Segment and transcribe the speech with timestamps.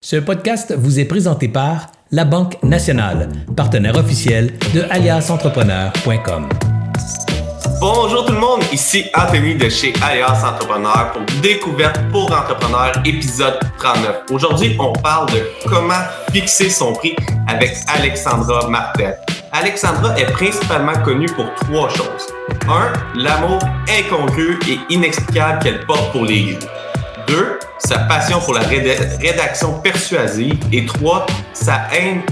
[0.00, 6.48] Ce podcast vous est présenté par La Banque Nationale, partenaire officiel de aliasentrepreneur.com.
[7.80, 13.58] Bonjour tout le monde, ici Anthony de chez Alias Entrepreneur pour Découverte pour entrepreneurs, épisode
[13.78, 14.22] 39.
[14.30, 17.16] Aujourd'hui, on parle de comment fixer son prix
[17.48, 19.16] avec Alexandra Martel.
[19.50, 22.28] Alexandra est principalement connue pour trois choses.
[22.68, 23.58] Un, l'amour
[23.88, 26.68] incongru et inexplicable qu'elle porte pour les grues.
[27.28, 30.58] Deux, sa passion pour la rédaction persuasive.
[30.72, 32.22] Et trois, sa haine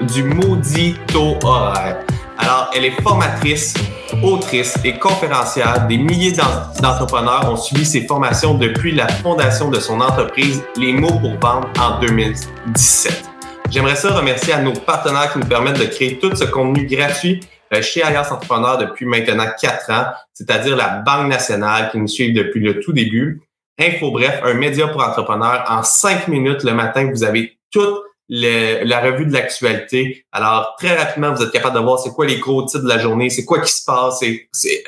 [0.00, 1.98] du maudit taux horaire.
[2.38, 3.74] Alors, elle est formatrice,
[4.22, 5.86] autrice et conférencière.
[5.86, 6.32] Des milliers
[6.80, 11.68] d'entrepreneurs ont suivi ses formations depuis la fondation de son entreprise Les mots pour vendre
[11.78, 13.30] en 2017.
[13.70, 17.40] J'aimerais ça remercier à nos partenaires qui nous permettent de créer tout ce contenu gratuit
[17.72, 22.32] euh, chez Alias Entrepreneur depuis maintenant quatre ans, c'est-à-dire la Banque nationale qui nous suit
[22.32, 23.40] depuis le tout début,
[23.78, 25.64] Info Bref, un média pour entrepreneurs.
[25.68, 30.24] En cinq minutes le matin, vous avez toute la revue de l'actualité.
[30.32, 32.98] Alors, très rapidement, vous êtes capable de voir c'est quoi les gros titres de la
[32.98, 34.24] journée, c'est quoi qui se passe.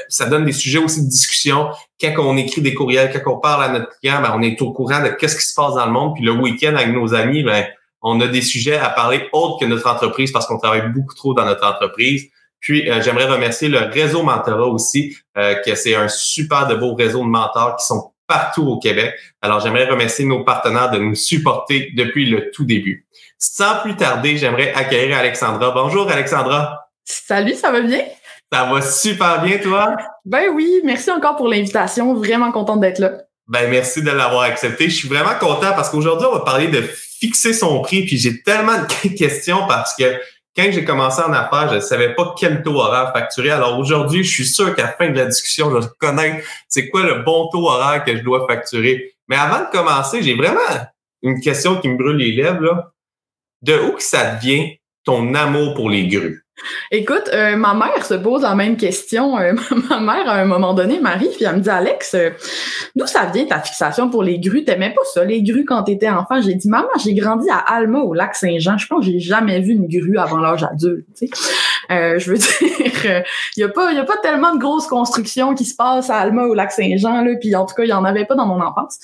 [0.09, 1.69] Ça donne des sujets aussi de discussion.
[2.01, 4.73] Quand on écrit des courriels, quand on parle à notre client, ben, on est au
[4.73, 6.15] courant de qu'est-ce qui se passe dans le monde.
[6.15, 7.67] Puis le week-end, avec nos amis, ben,
[8.01, 11.35] on a des sujets à parler autres que notre entreprise parce qu'on travaille beaucoup trop
[11.35, 12.29] dans notre entreprise.
[12.61, 16.95] Puis, euh, j'aimerais remercier le réseau Mentorat aussi, euh, que c'est un super de beau
[16.95, 19.15] réseau de mentors qui sont partout au Québec.
[19.43, 23.07] Alors, j'aimerais remercier nos partenaires de nous supporter depuis le tout début.
[23.39, 25.71] Sans plus tarder, j'aimerais accueillir Alexandra.
[25.71, 26.89] Bonjour, Alexandra.
[27.05, 28.01] Salut, ça va bien?
[28.53, 29.97] Ça va super bien, toi?
[30.25, 32.15] Ben oui, merci encore pour l'invitation.
[32.15, 33.13] Vraiment contente d'être là.
[33.47, 34.89] Ben merci de l'avoir accepté.
[34.89, 38.05] Je suis vraiment content parce qu'aujourd'hui, on va parler de fixer son prix.
[38.07, 40.05] Puis j'ai tellement de questions parce que
[40.57, 43.51] quand j'ai commencé en affaires, je ne savais pas quel taux horaire facturer.
[43.51, 47.03] Alors aujourd'hui, je suis sûr qu'à la fin de la discussion, je connaître c'est quoi
[47.03, 49.15] le bon taux horaire que je dois facturer.
[49.29, 50.61] Mais avant de commencer, j'ai vraiment
[51.23, 52.93] une question qui me brûle les lèvres.
[53.63, 56.44] De où que ça devient ton amour pour les grues?
[56.91, 59.39] Écoute, euh, ma mère se pose la même question.
[59.39, 59.55] Euh,
[59.91, 62.31] ma mère, à un moment donné, m'arrive puis elle me dit Alex, euh,
[62.95, 64.65] d'où ça vient ta fixation pour les grues?
[64.65, 66.41] T'aimais pas ça, les grues, quand t'étais enfant?
[66.41, 68.79] J'ai dit Maman, j'ai grandi à Alma, au lac Saint-Jean.
[68.79, 71.07] Je pense que j'ai jamais vu une grue avant l'âge adulte.
[71.17, 72.19] Tu sais.
[72.19, 73.25] je veux dire,
[73.57, 76.19] il y a pas, y a pas tellement de grosses constructions qui se passent à
[76.19, 77.33] Alma, au lac Saint-Jean, là.
[77.41, 78.99] Puis en tout cas, il y en avait pas dans mon enfance.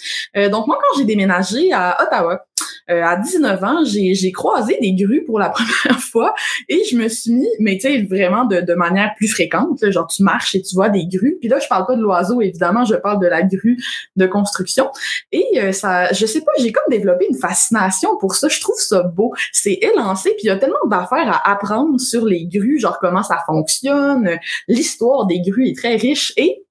[0.51, 2.45] donc moi, quand j'ai déménagé à Ottawa,
[2.91, 6.35] à 19 ans, j'ai croisé des grues pour la première fois
[6.69, 10.23] et je me suis mis, mais tu sais, vraiment de, manière plus fréquente, genre tu
[10.23, 11.37] marches et tu vois des grues.
[11.41, 13.77] Puis là, je parle pas de l'oiseau, évidemment, je parle de la grue
[14.17, 14.91] de construction.
[15.33, 18.49] Et euh, ça, je sais pas, j'ai comme développé une fascination pour ça.
[18.49, 19.33] Je trouve ça beau.
[19.53, 23.23] C'est élancé, puis il y a tellement d'affaires à apprendre sur les grues, genre comment
[23.23, 24.39] ça fonctionne.
[24.69, 26.65] L'histoire des grues est très riche et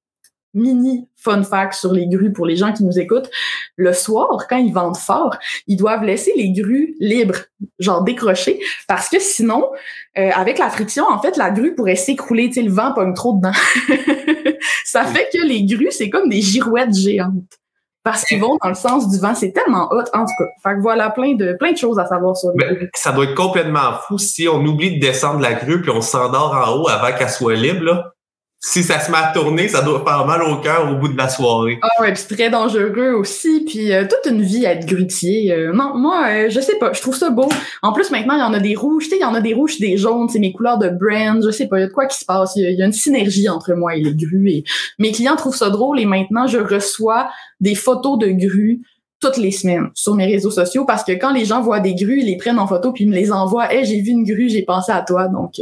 [0.59, 3.29] mini fun fact sur les grues pour les gens qui nous écoutent.
[3.75, 5.35] Le soir, quand ils vendent fort,
[5.67, 7.39] ils doivent laisser les grues libres,
[7.79, 9.69] genre décrochées, parce que sinon,
[10.17, 13.13] euh, avec la friction, en fait, la grue pourrait s'écrouler, tu sais, le vent pogne
[13.13, 13.51] trop dedans.
[14.85, 17.59] Ça fait que les grues, c'est comme des girouettes géantes.
[18.01, 20.45] Parce qu'ils vont dans le sens du vent, c'est tellement hot, en tout cas.
[20.63, 22.89] Fait que voilà, plein de, plein de choses à savoir sur les grues.
[22.95, 26.55] Ça doit être complètement fou si on oublie de descendre la grue puis on s'endort
[26.55, 28.13] en haut avant qu'elle soit libre, là
[28.61, 31.17] si ça se met à tourner, ça doit faire mal au cœur au bout de
[31.17, 31.79] la soirée.
[31.81, 33.63] Ah ouais, c'est très dangereux aussi.
[33.65, 35.53] Puis euh, toute une vie à être grutier.
[35.53, 37.47] Euh, non, moi, euh, je sais pas, je trouve ça beau.
[37.81, 39.05] En plus, maintenant, il y en a des rouges.
[39.05, 40.27] Tu sais, il y en a des rouges, des jaunes.
[40.27, 41.41] C'est mes couleurs de brand.
[41.41, 42.51] Je sais pas, il y a de quoi qui se passe.
[42.57, 44.49] Il y, a une synergie entre moi et les grues.
[44.49, 44.63] Et
[44.97, 45.97] mes clients trouvent ça drôle.
[45.97, 47.29] Et maintenant, je reçois
[47.61, 48.81] des photos de grues
[49.21, 52.19] toutes les semaines sur mes réseaux sociaux parce que quand les gens voient des grues,
[52.21, 53.73] ils les prennent en photo puis ils me les envoient.
[53.73, 55.27] Hey, j'ai vu une grue, j'ai pensé à toi.
[55.27, 55.53] Donc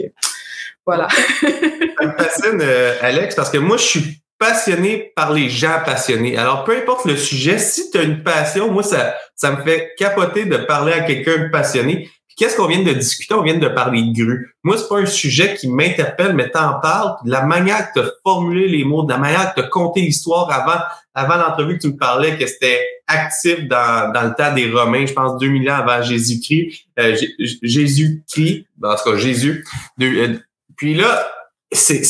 [0.87, 1.07] voilà.
[1.09, 6.37] ça me fascine, euh, Alex, parce que moi, je suis passionné par les gens passionnés.
[6.37, 9.93] Alors, peu importe le sujet, si tu as une passion, moi, ça, ça me fait
[9.97, 12.09] capoter de parler à quelqu'un de passionné.
[12.37, 13.33] Qu'est-ce qu'on vient de discuter?
[13.33, 14.53] On vient de parler de grue.
[14.63, 17.15] Moi, c'est pas un sujet qui m'interpelle, mais t'en parles.
[17.25, 20.01] La manière que tu as formulé les mots, de la manière que tu as compté
[20.01, 20.79] l'histoire avant,
[21.15, 25.07] avant l'entrevue que tu me parlais, que c'était actif dans, dans le temps des Romains,
[25.07, 26.85] je pense 2000 ans avant Jésus-Christ.
[26.99, 27.17] Euh,
[27.63, 29.65] Jésus-Christ, en tout cas Jésus.
[29.99, 30.37] Euh,
[30.77, 31.27] puis là,
[31.71, 32.01] c'est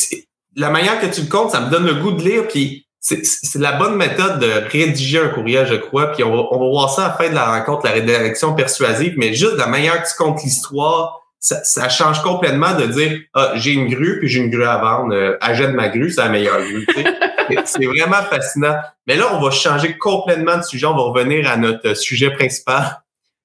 [0.54, 2.46] la manière que tu le comptes, ça me donne le goût de lire.
[2.48, 6.12] Puis c'est la bonne méthode de rédiger un courriel, je crois.
[6.12, 8.54] Puis on va, on va voir ça à la fin de la rencontre, la rédaction
[8.54, 9.14] persuasive.
[9.16, 13.52] Mais juste la manière que tu comptes l'histoire, ça, ça, change complètement de dire ah,
[13.54, 15.14] j'ai une grue puis j'ai une grue à vendre.
[15.14, 16.86] Euh, ma grue, c'est la meilleure grue.
[17.64, 18.76] c'est vraiment fascinant.
[19.06, 20.86] Mais là, on va changer complètement de sujet.
[20.86, 23.00] On va revenir à notre sujet principal.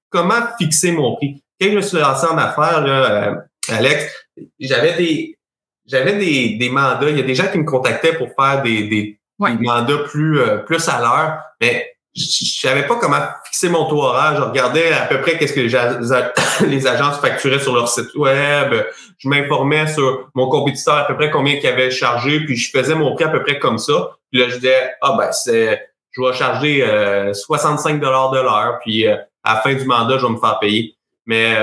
[0.09, 1.43] Comment fixer mon prix?
[1.61, 3.35] Quand je me suis lancé en affaires, là, euh,
[3.69, 4.11] Alex,
[4.59, 5.37] j'avais des
[5.85, 7.09] j'avais des, des mandats.
[7.09, 10.57] Il y a des gens qui me contactaient pour faire des, des, mandats plus, euh,
[10.57, 11.39] plus à l'heure.
[11.61, 14.35] Mais je savais pas comment fixer mon taux horaire.
[14.37, 18.85] Je regardais à peu près qu'est-ce que les, les agences facturaient sur leur site web.
[19.17, 22.95] Je m'informais sur mon compétiteur à peu près combien qu'il avait chargé, puis je faisais
[22.95, 24.11] mon prix à peu près comme ça.
[24.31, 25.81] Puis là, je disais, ah ben c'est,
[26.11, 26.85] je vais charger
[27.33, 30.95] 65 dollars de l'heure, puis à la fin du mandat, je vais me faire payer.
[31.25, 31.55] Mais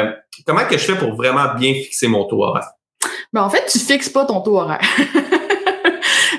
[0.46, 2.70] comment que je fais pour vraiment bien fixer mon taux horaire?
[3.32, 4.80] Ben, en fait, tu fixes pas ton taux horaire.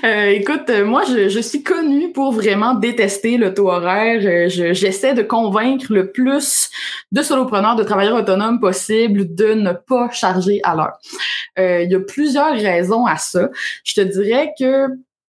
[0.04, 4.22] Euh, écoute, euh, moi, je, je, suis connue pour vraiment détester le taux horaire.
[4.24, 6.72] Euh, j'essaie de convaincre le plus
[7.12, 10.98] de solopreneurs, de travailleurs autonomes possible de ne pas charger à l'heure.
[11.58, 13.50] Il y a plusieurs raisons à ça.
[13.84, 14.88] Je te dirais que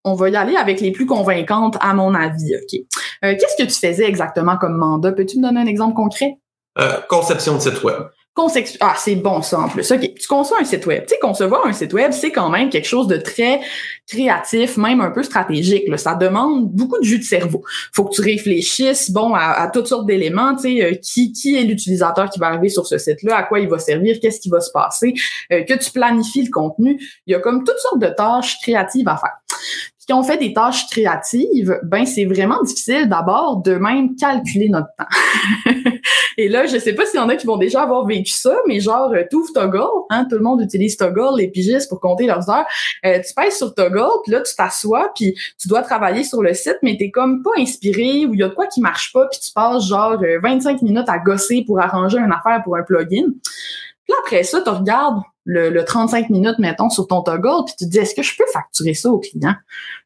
[0.05, 2.55] on va y aller avec les plus convaincantes à mon avis.
[2.57, 2.81] Ok?
[3.23, 5.13] Qu'est-ce que tu faisais exactement comme mandat?
[5.13, 6.37] Peux-tu me donner un exemple concret?
[7.09, 8.05] Conception de site web.
[8.81, 9.91] Ah, c'est bon ça en plus.
[9.91, 11.03] OK, tu conçois un site web.
[11.03, 13.61] Tu sais, concevoir un site web, c'est quand même quelque chose de très
[14.07, 15.89] créatif, même un peu stratégique.
[15.89, 15.97] Là.
[15.97, 17.65] Ça demande beaucoup de jus de cerveau.
[17.93, 20.55] faut que tu réfléchisses bon à, toutes sortes d'éléments.
[20.55, 23.59] Tu sais, euh, qui, qui est l'utilisateur qui va arriver sur ce site-là, à quoi
[23.59, 25.15] il va servir, qu'est-ce qui va se passer,
[25.53, 27.01] euh, que tu planifies le contenu.
[27.27, 29.35] Il y a comme toutes sortes de tâches créatives à faire
[30.09, 34.89] quand on fait des tâches créatives, ben c'est vraiment difficile d'abord de même calculer notre
[34.97, 35.73] temps.
[36.39, 38.57] Et là, je sais pas s'il y en a qui vont déjà avoir vécu ça,
[38.67, 42.27] mais genre, euh, ouvres Toggle, hein, tout le monde utilise Toggle, les pigistes pour compter
[42.27, 42.65] leurs heures.
[43.05, 46.55] Euh, tu pèses sur Toggle, puis là, tu t'assois, puis tu dois travailler sur le
[46.55, 49.27] site, mais t'es comme pas inspiré ou il y a de quoi qui marche pas,
[49.27, 52.83] puis tu passes genre 25 euh, minutes à gosser pour arranger une affaire pour un
[52.83, 53.27] plugin.
[54.05, 57.91] Puis après ça, tu regardes le, 35 minutes, mettons, sur ton toggle, puis tu te
[57.91, 59.55] dis, est-ce que je peux facturer ça au client?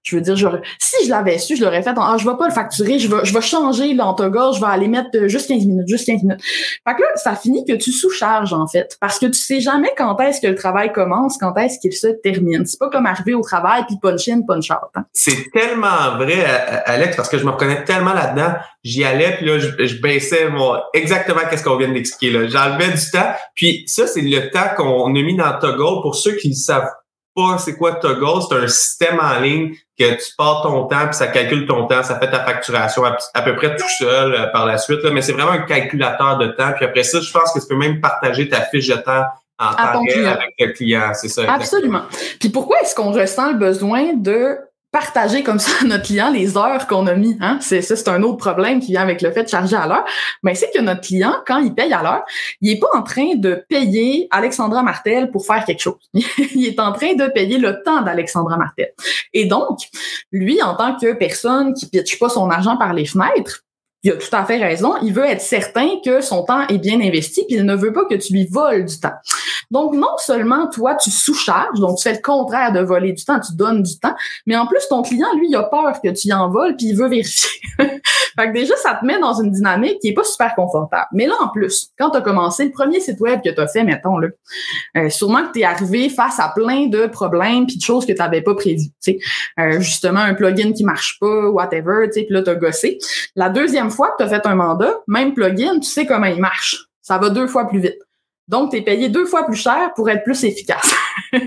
[0.02, 0.36] Je veux dire,
[0.78, 3.08] si je l'avais su, je l'aurais fait en, ah, je vais pas le facturer, je
[3.08, 6.22] vais, je vais changer toggle, je vais aller mettre euh, juste 15 minutes, juste 15
[6.22, 6.42] minutes.
[6.42, 9.90] Fait que là, ça finit que tu sous-charges, en fait, parce que tu sais jamais
[9.96, 12.66] quand est-ce que le travail commence, quand est-ce qu'il se termine.
[12.66, 14.90] C'est pas comme arriver au travail puis punch in, punch out.
[14.94, 15.04] Hein.
[15.12, 16.44] C'est tellement vrai,
[16.86, 18.54] Alex, parce que je me reconnais tellement là-dedans.
[18.82, 22.48] J'y allais, puis là, je, baissais mon, exactement qu'est-ce qu'on vient d'expliquer, là.
[22.48, 26.02] J'enlevais du temps, puis ça, c'est le temps qu'on a mis dans Toggle.
[26.02, 26.90] Pour ceux qui savent
[27.34, 31.14] pas c'est quoi Toggle, c'est un système en ligne que tu pars ton temps puis
[31.14, 34.66] ça calcule ton temps, ça fait ta facturation à, peu près tout seul euh, par
[34.66, 35.02] la suite.
[35.02, 36.72] Là, mais c'est vraiment un calculateur de temps.
[36.76, 39.24] Puis après ça, je pense que tu peux même partager ta fiche de temps
[39.58, 41.12] en temps réel avec le client.
[41.14, 41.50] C'est ça.
[41.52, 42.02] Absolument.
[42.40, 44.58] Puis pourquoi est-ce qu'on ressent le besoin de
[44.92, 47.36] partager comme ça à notre client les heures qu'on a mis.
[47.40, 47.58] Hein?
[47.60, 50.04] C'est ça, c'est un autre problème qui vient avec le fait de charger à l'heure.
[50.42, 52.24] Mais c'est que notre client, quand il paye à l'heure,
[52.60, 55.98] il est pas en train de payer Alexandra Martel pour faire quelque chose.
[56.14, 58.92] il est en train de payer le temps d'Alexandra Martel.
[59.32, 59.78] Et donc,
[60.30, 63.64] lui, en tant que personne qui pitche pas son argent par les fenêtres,
[64.02, 64.94] il a tout à fait raison.
[65.02, 68.04] Il veut être certain que son temps est bien investi, puis il ne veut pas
[68.04, 69.14] que tu lui voles du temps.
[69.70, 73.40] Donc, non seulement toi, tu sous-charges, donc tu fais le contraire de voler du temps,
[73.40, 74.14] tu donnes du temps,
[74.46, 76.88] mais en plus, ton client, lui, il a peur que tu y en voles, puis
[76.88, 77.48] il veut vérifier.
[77.78, 81.06] fait que déjà, ça te met dans une dynamique qui est pas super confortable.
[81.12, 83.66] Mais là, en plus, quand tu as commencé le premier site web que tu as
[83.68, 84.28] fait, mettons, là,
[84.96, 88.12] euh, sûrement que tu es arrivé face à plein de problèmes puis de choses que
[88.12, 88.90] tu n'avais pas prévues.
[89.58, 92.98] Euh, justement, un plugin qui marche pas, whatever, puis là, tu as gossé.
[93.36, 96.40] La deuxième fois que tu as fait un mandat, même plugin, tu sais comment il
[96.40, 96.86] marche.
[97.00, 97.98] Ça va deux fois plus vite.
[98.48, 100.94] Donc, tu es payé deux fois plus cher pour être plus efficace.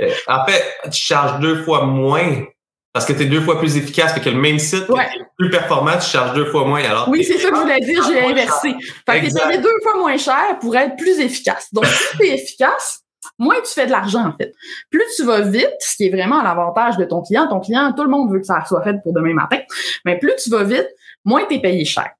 [0.00, 2.46] Euh, en fait, tu charges deux fois moins
[2.92, 5.06] parce que tu es deux fois plus efficace que le même site, ouais.
[5.38, 6.82] plus performant, tu charges deux fois moins.
[6.82, 8.74] Alors oui, c'est ça que je voulais dire, j'ai inversé.
[9.06, 11.68] Fait que tu payé deux fois moins cher pour être plus efficace.
[11.72, 13.04] Donc, si tu es efficace,
[13.38, 14.52] moins tu fais de l'argent, en fait.
[14.90, 17.46] Plus tu vas vite, ce qui est vraiment l'avantage de ton client.
[17.48, 19.58] Ton client, tout le monde veut que ça soit fait pour demain matin.
[20.04, 20.88] Mais plus tu vas vite,
[21.24, 22.10] moins tu es payé cher.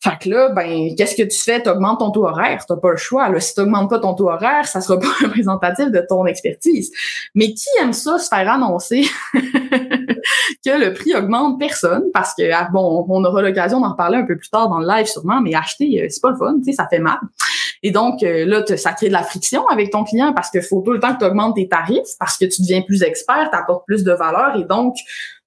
[0.00, 1.62] Fait que là, ben, qu'est-ce que tu fais?
[1.62, 2.64] Tu augmentes ton taux horaire.
[2.66, 3.28] Tu pas le choix.
[3.28, 3.40] Là.
[3.40, 6.90] Si tu n'augmentes pas ton taux horaire, ça sera pas représentatif de ton expertise.
[7.34, 11.58] Mais qui aime ça, se faire annoncer que le prix augmente?
[11.58, 12.04] Personne.
[12.12, 14.86] Parce que, ah, bon, on aura l'occasion d'en reparler un peu plus tard dans le
[14.86, 17.18] live sûrement, mais acheter, euh, c'est pas le fun, tu sais, ça fait mal.
[17.82, 20.82] Et donc, euh, là, ça crée de la friction avec ton client parce qu'il faut
[20.82, 23.56] tout le temps que tu augmentes tes tarifs parce que tu deviens plus expert, tu
[23.56, 24.96] apportes plus de valeur et donc,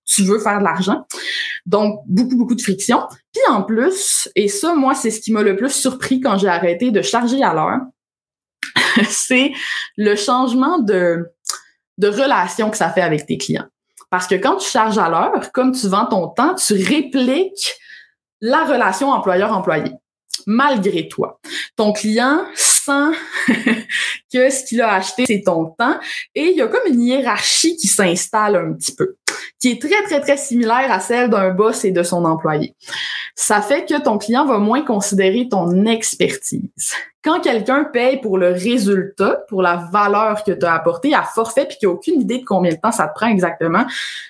[0.09, 1.05] tu veux faire de l'argent.
[1.65, 3.01] Donc, beaucoup, beaucoup de friction.
[3.33, 6.47] Puis en plus, et ça, moi, c'est ce qui m'a le plus surpris quand j'ai
[6.47, 7.79] arrêté de charger à l'heure,
[9.07, 9.51] c'est
[9.97, 11.27] le changement de,
[11.97, 13.67] de relation que ça fait avec tes clients.
[14.09, 17.75] Parce que quand tu charges à l'heure, comme tu vends ton temps, tu répliques
[18.41, 19.91] la relation employeur-employé
[20.47, 21.39] malgré toi.
[21.75, 22.45] Ton client
[24.33, 25.99] que ce qu'il a acheté, c'est ton temps
[26.35, 29.15] et il y a comme une hiérarchie qui s'installe un petit peu,
[29.59, 32.75] qui est très, très, très similaire à celle d'un boss et de son employé.
[33.35, 38.51] Ça fait que ton client va moins considérer ton expertise quand quelqu'un paye pour le
[38.51, 42.39] résultat, pour la valeur que tu as apportée à forfait, puis qu'il n'a aucune idée
[42.39, 43.85] de combien de temps ça te prend exactement,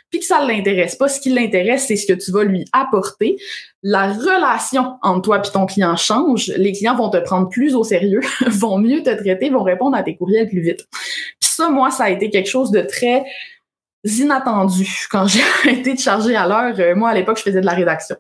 [0.10, 2.66] puis que ça ne l'intéresse pas, ce qui l'intéresse, c'est ce que tu vas lui
[2.74, 3.38] apporter,
[3.84, 6.48] la relation entre toi et ton client change.
[6.58, 10.02] Les clients vont te prendre plus au sérieux, vont mieux te traiter, vont répondre à
[10.02, 10.88] tes courriels plus vite.
[10.92, 13.24] Puis ça, moi, ça a été quelque chose de très
[14.04, 15.28] inattendu quand
[15.64, 16.76] j'ai de charger à l'heure.
[16.80, 18.16] Euh, moi, à l'époque, je faisais de la rédaction.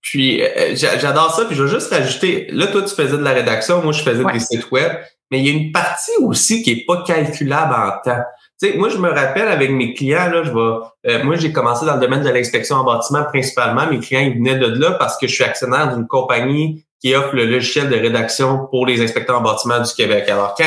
[0.00, 1.44] Puis euh, j'adore ça.
[1.44, 4.24] Puis je vais juste rajouter, là, toi, tu faisais de la rédaction, moi, je faisais
[4.32, 4.92] des sites web.
[5.30, 8.22] Mais il y a une partie aussi qui est pas calculable en temps.
[8.60, 11.52] Tu sais, moi, je me rappelle avec mes clients, là, je vais, euh, moi, j'ai
[11.52, 13.86] commencé dans le domaine de l'inspection en bâtiment principalement.
[13.86, 17.36] Mes clients, ils venaient de là parce que je suis actionnaire d'une compagnie qui offre
[17.36, 20.28] le logiciel de rédaction pour les inspecteurs en bâtiment du Québec.
[20.28, 20.64] Alors, quand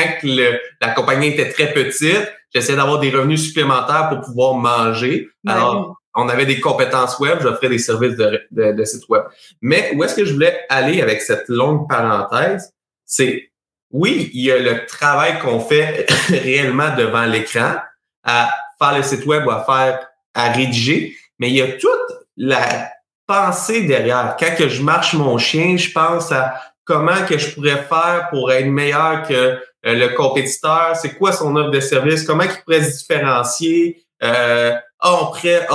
[0.80, 5.28] la compagnie était très petite, j'essayais d'avoir des revenus supplémentaires pour pouvoir manger.
[5.44, 9.24] Ben Alors, on avait des compétences web, j'offrais des services de, de, site web.
[9.60, 12.72] Mais où est-ce que je voulais aller avec cette longue parenthèse?
[13.06, 13.50] C'est,
[13.90, 17.76] oui, il y a le travail qu'on fait réellement devant l'écran,
[18.24, 21.90] à faire le site web ou à faire, à rédiger, mais il y a toute
[22.36, 22.90] la
[23.26, 24.36] pensée derrière.
[24.38, 26.54] Quand que je marche mon chien, je pense à
[26.84, 31.56] comment que je pourrais faire pour être meilleur que euh, le compétiteur, c'est quoi son
[31.56, 35.66] offre de service, comment il pourrait se différencier, euh, ah, on pourrait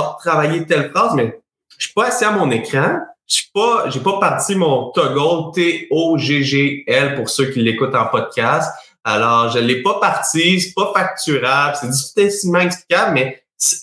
[0.66, 1.40] telle phrase, mais
[1.76, 2.98] je suis pas assis à mon écran.
[3.26, 8.72] Je suis pas, j'ai pas parti mon toggle T-O-G-G-L pour ceux qui l'écoutent en podcast.
[9.04, 13.42] Alors, je l'ai pas parti, c'est pas facturable, c'est difficilement explicable, mais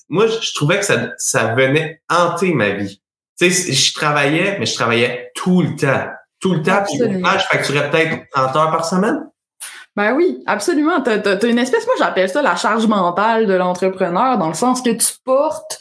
[0.09, 3.01] moi, je trouvais que ça, ça venait hanter ma vie.
[3.39, 6.07] Tu sais, je travaillais, mais je travaillais tout le temps.
[6.39, 6.83] Tout le temps.
[6.83, 9.29] Puis, je facturais peut-être 30 heures par semaine.
[9.95, 11.01] Ben oui, absolument.
[11.01, 14.81] Tu as, une espèce, moi j'appelle ça la charge mentale de l'entrepreneur, dans le sens
[14.81, 15.79] que tu portes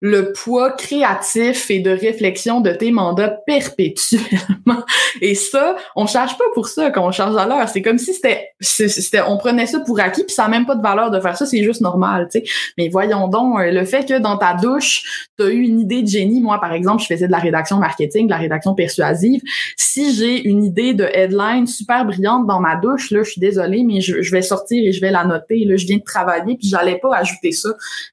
[0.00, 4.84] le poids créatif et de réflexion de tes mandats perpétuellement.
[5.22, 7.68] Et ça, on charge pas pour ça quand on charge à l'heure.
[7.68, 10.74] C'est comme si c'était, c'était, on prenait ça pour acquis, puis ça a même pas
[10.74, 12.44] de valeur de faire ça, c'est juste normal, tu sais.
[12.76, 16.02] Mais voyons donc, euh, le fait que dans ta douche, tu as eu une idée
[16.02, 16.40] de génie.
[16.40, 19.40] Moi, par exemple, je faisais de la rédaction marketing, de la rédaction persuasive.
[19.76, 23.82] Si j'ai une idée de headline super brillante dans ma douche, là, je suis désolée,
[23.82, 25.64] mais je, vais sortir et je vais la noter.
[25.64, 27.70] Là, je viens de travailler, puis j'allais pas ajouter ça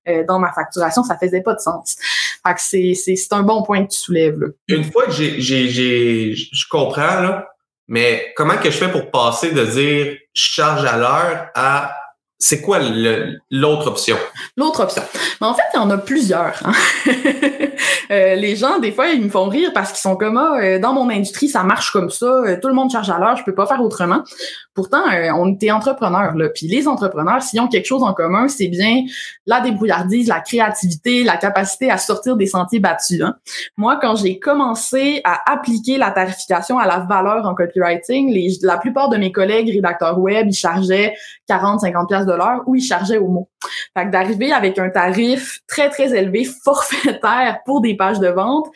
[0.07, 1.03] euh, dans ma facturation.
[1.03, 1.72] Ça faisait pas de sens.
[2.57, 4.53] C'est, un bon point que tu soulèves.
[4.67, 5.39] Une fois que j'ai,
[6.35, 7.41] je comprends,
[7.87, 11.95] mais comment que je fais pour passer de dire je charge à l'heure à
[12.43, 12.79] c'est quoi
[13.51, 14.17] l'autre option?
[14.57, 15.01] L'autre option.
[15.39, 16.61] Mais en fait, il y en a plusieurs.
[16.65, 16.73] Hein?
[18.11, 20.77] Euh, les gens, des fois, ils me font rire parce qu'ils sont comme ah, euh,
[20.77, 23.43] dans mon industrie, ça marche comme ça, euh, tout le monde charge à l'heure, je
[23.43, 24.23] peux pas faire autrement.
[24.73, 25.03] Pourtant,
[25.35, 26.49] on était entrepreneurs, là.
[26.49, 29.03] Puis les entrepreneurs, s'ils ont quelque chose en commun, c'est bien
[29.45, 33.21] la débrouillardise, la créativité, la capacité à sortir des sentiers battus.
[33.21, 33.35] Hein.
[33.77, 39.09] Moi, quand j'ai commencé à appliquer la tarification à la valeur en copywriting, la plupart
[39.09, 41.13] de mes collègues rédacteurs web, ils chargeaient
[41.47, 42.32] 40, 50 pièces de
[42.65, 43.49] ou ils chargeaient au mot.
[43.95, 48.67] Fait que d'arriver avec un tarif très, très élevé, forfaitaire pour des pages de vente,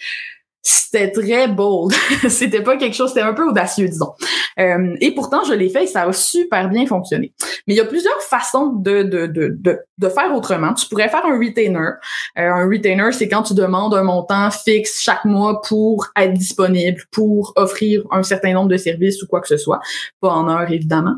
[0.67, 1.93] c'était très bold.
[2.29, 4.13] c'était pas quelque chose, c'était un peu audacieux, disons.
[4.59, 7.33] Euh, et pourtant, je l'ai fait et ça a super bien fonctionné.
[7.65, 10.74] Mais il y a plusieurs façons de, de, de, de, de faire autrement.
[10.74, 11.77] Tu pourrais faire un retainer.
[11.77, 17.01] Euh, un retainer, c'est quand tu demandes un montant fixe chaque mois pour être disponible,
[17.12, 19.79] pour offrir un certain nombre de services ou quoi que ce soit.
[20.19, 21.15] Pas en heure, évidemment.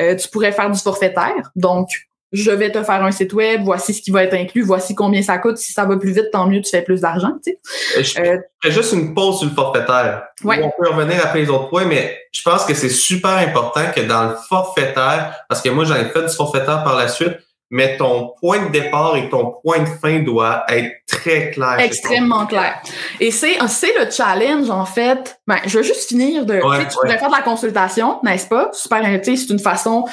[0.00, 1.50] Euh, tu pourrais faire du forfaitaire.
[1.56, 1.88] Donc,
[2.32, 5.22] je vais te faire un site web, voici ce qui va être inclus, voici combien
[5.22, 5.58] ça coûte.
[5.58, 7.32] Si ça va plus vite, tant mieux, tu fais plus d'argent.
[7.44, 8.20] Tu sais.
[8.20, 10.24] Euh, je fais juste une pause sur le forfaitaire.
[10.44, 14.00] On peut revenir après les autres points, mais je pense que c'est super important que
[14.00, 17.36] dans le forfaitaire, parce que moi j'en ai fait du forfaitaire par la suite,
[17.70, 21.80] mais ton point de départ et ton point de fin doit être très clair.
[21.80, 22.80] Extrêmement clair.
[23.18, 25.38] Et c'est c'est le challenge en fait.
[25.46, 26.54] Ben, je veux juste finir de.
[26.54, 28.70] tu pourrais faire de la consultation, n'est-ce pas?
[28.72, 29.02] Super.
[29.22, 30.04] C'est une façon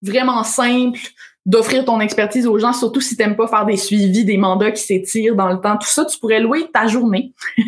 [0.00, 1.00] vraiment simple
[1.48, 4.82] d'offrir ton expertise aux gens, surtout si t'aimes pas faire des suivis, des mandats qui
[4.82, 5.78] s'étirent dans le temps.
[5.78, 7.32] Tout ça, tu pourrais louer ta journée.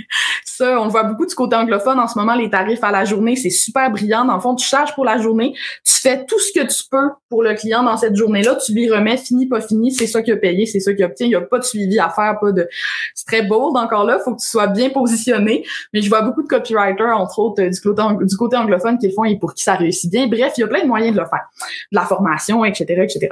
[0.44, 3.06] ça, on le voit beaucoup du côté anglophone en ce moment, les tarifs à la
[3.06, 4.26] journée, c'est super brillant.
[4.26, 7.08] Dans le fond, tu charges pour la journée, tu fais tout ce que tu peux
[7.30, 10.34] pour le client dans cette journée-là, tu lui remets fini, pas fini, c'est ça qu'il
[10.34, 11.26] a payé, c'est ça qu'il obtient.
[11.26, 12.68] Il n'y a pas de suivi à faire, pas de...
[13.14, 15.64] C'est très bold encore là, faut que tu sois bien positionné.
[15.94, 19.38] Mais je vois beaucoup de copywriters, entre autres, du côté, anglophone qui le font et
[19.38, 20.26] pour qui ça réussit bien.
[20.26, 21.48] Bref, il y a plein de moyens de le faire.
[21.90, 23.28] De la formation, etc., etc.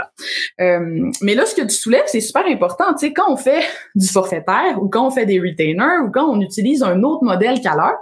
[0.60, 2.92] Euh, mais là, ce que tu soulèves, c'est super important.
[2.94, 3.64] Tu sais, quand on fait
[3.94, 7.60] du forfaitaire ou quand on fait des retainers ou quand on utilise un autre modèle
[7.60, 7.98] qu'à l'heure,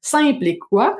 [0.00, 0.96] ça implique quoi?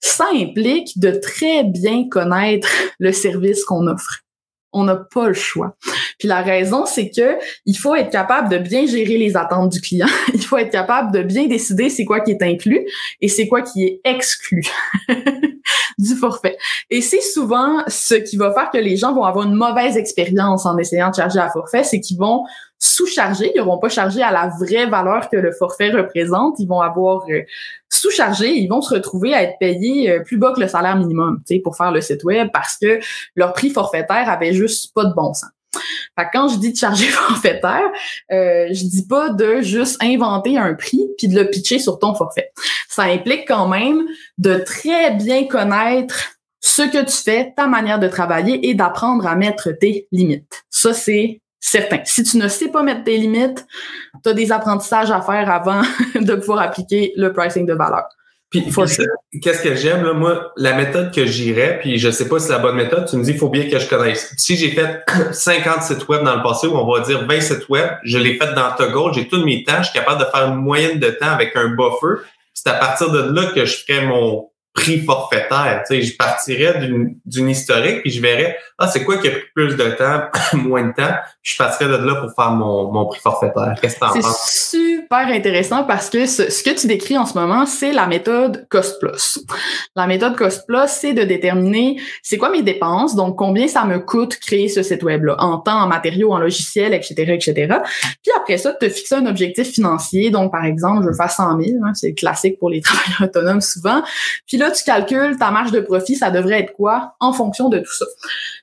[0.00, 4.25] Ça implique de très bien connaître le service qu'on offre.
[4.72, 5.76] On n'a pas le choix.
[6.18, 9.80] Puis la raison, c'est que il faut être capable de bien gérer les attentes du
[9.80, 10.08] client.
[10.34, 12.86] il faut être capable de bien décider c'est quoi qui est inclus
[13.20, 14.62] et c'est quoi qui est exclu
[15.98, 16.56] du forfait.
[16.90, 20.66] Et c'est souvent ce qui va faire que les gens vont avoir une mauvaise expérience
[20.66, 22.44] en essayant de charger à forfait, c'est qu'ils vont
[22.78, 26.80] sous-charger, ils n'auront pas chargé à la vraie valeur que le forfait représente, ils vont
[26.80, 27.42] avoir euh,
[27.88, 31.42] sous-chargé, ils vont se retrouver à être payés euh, plus bas que le salaire minimum,
[31.64, 33.00] pour faire le site web parce que
[33.34, 35.50] leur prix forfaitaire avait juste pas de bon sens.
[36.18, 37.90] Fait quand je dis de charger forfaitaire,
[38.32, 42.14] euh, je dis pas de juste inventer un prix puis de le pitcher sur ton
[42.14, 42.50] forfait.
[42.88, 44.02] Ça implique quand même
[44.38, 49.36] de très bien connaître ce que tu fais, ta manière de travailler et d'apprendre à
[49.36, 50.64] mettre tes limites.
[50.70, 51.98] Ça, c'est certain.
[52.04, 53.66] Si tu ne sais pas mettre tes limites,
[54.22, 55.82] tu as des apprentissages à faire avant
[56.14, 58.04] de pouvoir appliquer le pricing de valeur.
[58.48, 58.64] Puis,
[59.42, 62.52] qu'est-ce que j'aime, là, moi, la méthode que j'irais, puis je sais pas si c'est
[62.52, 64.32] la bonne méthode, tu me dis, il faut bien que je connaisse.
[64.38, 67.68] Si j'ai fait 50 sites web dans le passé, ou on va dire 20 sites
[67.68, 70.46] web, je l'ai fait dans Toggle, j'ai tous mes temps, je suis capable de faire
[70.46, 72.22] une moyenne de temps avec un buffer.
[72.54, 75.82] C'est à partir de là que je ferais mon, prix forfaitaire.
[75.88, 79.40] Tu sais, je partirais d'une historique puis je verrais ah c'est quoi qui a pris
[79.54, 81.16] plus de temps, moins de temps?
[81.46, 83.76] Je partirais de là pour faire mon, mon prix forfaitaire.
[83.80, 87.16] Qu'est-ce que tu en penses C'est super intéressant parce que ce, ce, que tu décris
[87.16, 89.38] en ce moment, c'est la méthode cost plus.
[89.94, 94.00] La méthode cost plus, c'est de déterminer c'est quoi mes dépenses, donc combien ça me
[94.00, 97.76] coûte créer ce site web là en temps, en matériaux, en logiciel, etc., etc.
[98.24, 100.30] Puis après ça, te fixer un objectif financier.
[100.30, 103.60] Donc par exemple, je veux faire 100 000, hein, c'est classique pour les travailleurs autonomes
[103.60, 104.02] souvent.
[104.48, 107.78] Puis là tu calcules ta marge de profit, ça devrait être quoi en fonction de
[107.78, 108.04] tout ça.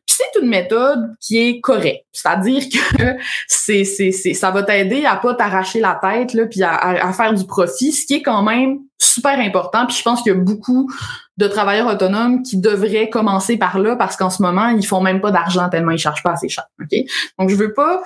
[0.06, 3.16] Puis c'est une méthode qui est correcte, c'est-à-dire que
[3.48, 7.34] c'est c'est c'est ça va t'aider à pas t'arracher la tête là puis à, faire
[7.34, 9.86] du profit, ce qui est quand même super important.
[9.86, 10.92] Puis je pense qu'il y a beaucoup
[11.38, 15.22] de travailleurs autonomes qui devraient commencer par là parce qu'en ce moment ils font même
[15.22, 16.66] pas d'argent tellement ils chargent pas assez cher.
[16.82, 16.98] Ok,
[17.40, 18.02] donc je veux pas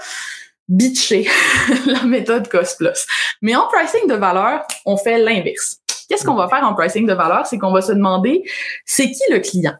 [0.67, 1.27] bitcher
[1.85, 3.05] la méthode cost plus.
[3.41, 5.77] Mais en pricing de valeur, on fait l'inverse.
[6.09, 7.45] Qu'est-ce qu'on va faire en pricing de valeur?
[7.45, 8.43] C'est qu'on va se demander,
[8.85, 9.75] c'est qui le client?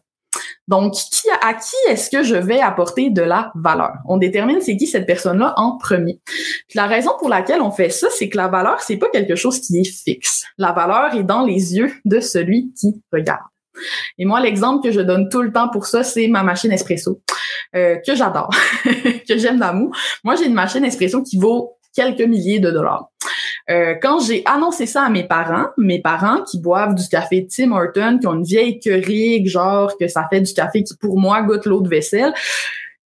[0.68, 0.96] Donc,
[1.42, 3.94] à qui est-ce que je vais apporter de la valeur?
[4.06, 6.20] On détermine c'est qui cette personne-là en premier.
[6.76, 9.60] la raison pour laquelle on fait ça, c'est que la valeur, c'est pas quelque chose
[9.60, 10.44] qui est fixe.
[10.58, 13.40] La valeur est dans les yeux de celui qui regarde.
[14.18, 17.22] Et moi, l'exemple que je donne tout le temps pour ça, c'est ma machine espresso,
[17.76, 18.50] euh, que j'adore,
[18.84, 19.96] que j'aime d'amour.
[20.24, 23.10] Moi, j'ai une machine espresso qui vaut quelques milliers de dollars.
[23.70, 27.72] Euh, quand j'ai annoncé ça à mes parents, mes parents qui boivent du café Tim
[27.72, 31.42] Horton, qui ont une vieille querrigue, genre que ça fait du café qui pour moi
[31.42, 32.34] goûte l'eau de vaisselle,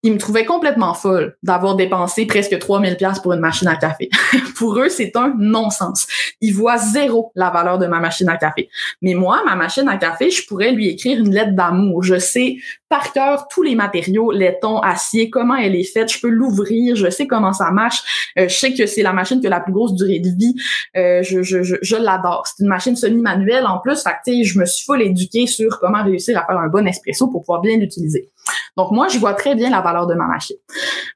[0.04, 4.10] ils me trouvaient complètement folle d'avoir dépensé presque 3000 pièces pour une machine à café.
[4.58, 6.08] pour eux, c'est un non-sens.
[6.42, 8.70] Ils voient zéro la valeur de ma machine à café.
[9.02, 12.04] Mais moi, ma machine à café, je pourrais lui écrire une lettre d'amour.
[12.04, 12.58] Je sais
[12.92, 17.10] par cœur tous les matériaux, laiton, acier, comment elle est faite, je peux l'ouvrir, je
[17.10, 19.72] sais comment ça marche, euh, je sais que c'est la machine qui a la plus
[19.72, 20.54] grosse durée de vie,
[20.98, 22.46] euh, je, je, je, je l'adore.
[22.46, 26.38] C'est une machine semi-manuelle en plus, fait je me suis full éduquée sur comment réussir
[26.38, 28.30] à faire un bon espresso pour pouvoir bien l'utiliser.
[28.78, 30.58] Donc moi, je vois très bien la valeur de ma machine.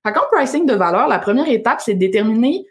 [0.06, 2.66] Fait qu'en pricing de valeur, la première étape, c'est de déterminer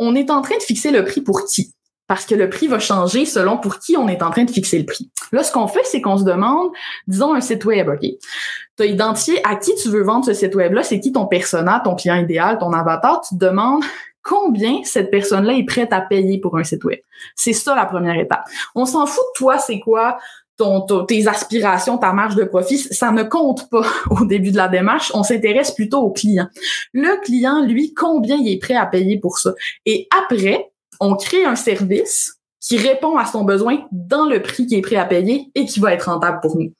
[0.00, 1.74] on est en train de fixer le prix pour qui?
[2.08, 4.78] Parce que le prix va changer selon pour qui on est en train de fixer
[4.78, 5.12] le prix.
[5.30, 6.70] Là, ce qu'on fait, c'est qu'on se demande,
[7.06, 8.00] disons un site web, OK?
[8.00, 11.80] Tu as identifié à qui tu veux vendre ce site web-là, c'est qui ton persona,
[11.84, 13.84] ton client idéal, ton avatar, tu te demandes
[14.22, 16.98] combien cette personne-là est prête à payer pour un site web.
[17.36, 18.44] C'est ça la première étape.
[18.74, 20.18] On s'en fout de toi, c'est quoi
[20.60, 24.68] ton, tes aspirations, ta marge de profit, ça ne compte pas au début de la
[24.68, 25.10] démarche.
[25.14, 26.48] On s'intéresse plutôt au client.
[26.92, 29.52] Le client, lui, combien il est prêt à payer pour ça?
[29.86, 30.70] Et après,
[31.00, 34.96] on crée un service qui répond à son besoin dans le prix qui est prêt
[34.96, 36.72] à payer et qui va être rentable pour nous.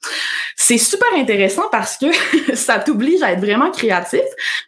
[0.55, 2.05] C'est super intéressant parce que
[2.55, 4.21] ça t'oblige à être vraiment créatif,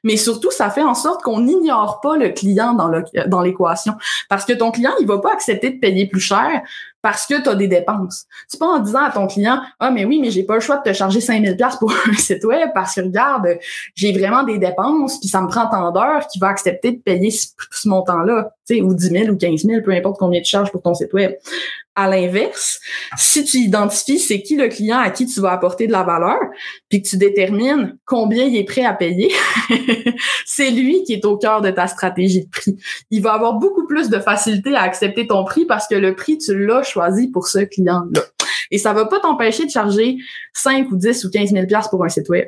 [0.03, 3.93] mais surtout ça fait en sorte qu'on n'ignore pas le client dans l'équation
[4.27, 6.63] parce que ton client, il va pas accepter de payer plus cher
[7.03, 8.25] parce que tu as des dépenses.
[8.47, 10.77] C'est pas en disant à ton client "Ah mais oui, mais j'ai pas le choix
[10.77, 13.59] de te charger 5000 pièces pour un site web parce que regarde,
[13.93, 17.29] j'ai vraiment des dépenses puis ça me prend tant d'heures qu'il va accepter de payer
[17.29, 20.93] ce, montant-là, ou 10 000 ou 15 000, peu importe combien tu charges pour ton
[20.93, 21.33] site web."
[21.95, 22.79] À l'inverse,
[23.17, 26.39] si tu identifies c'est qui le client à qui tu vas apporter de la valeur,
[26.89, 29.31] puis que tu détermines combien il est prêt à payer,
[30.45, 32.75] c'est lui qui est au cœur de ta stratégie de prix.
[33.11, 36.39] Il va avoir beaucoup plus de facilité à accepter ton prix parce que le prix,
[36.39, 38.21] tu l'as choisi pour ce client-là.
[38.71, 40.17] Et ça va pas t'empêcher de charger
[40.53, 42.47] 5 ou 10 ou 15 000 pour un site web.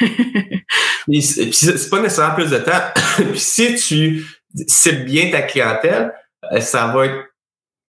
[1.20, 2.72] c'est pas nécessairement plus de temps.
[3.30, 6.12] puis si tu cibles bien ta clientèle,
[6.52, 7.26] euh, ça va être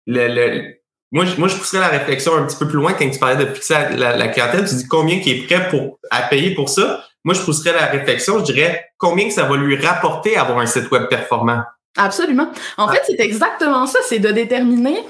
[0.06, 0.74] le, le
[1.12, 3.44] moi, je, moi, je pousserais la réflexion un petit peu plus loin quand tu parlais
[3.44, 4.66] de fixer la, la, clientèle.
[4.66, 7.04] Tu dis combien qui est prêt pour, à payer pour ça.
[7.22, 10.90] moi, je pousserais la réflexion, je dirais combien ça va lui rapporter avoir un site
[10.90, 11.62] web performant.
[11.98, 12.50] Absolument.
[12.78, 15.04] En fait, c'est exactement ça, c'est de déterminer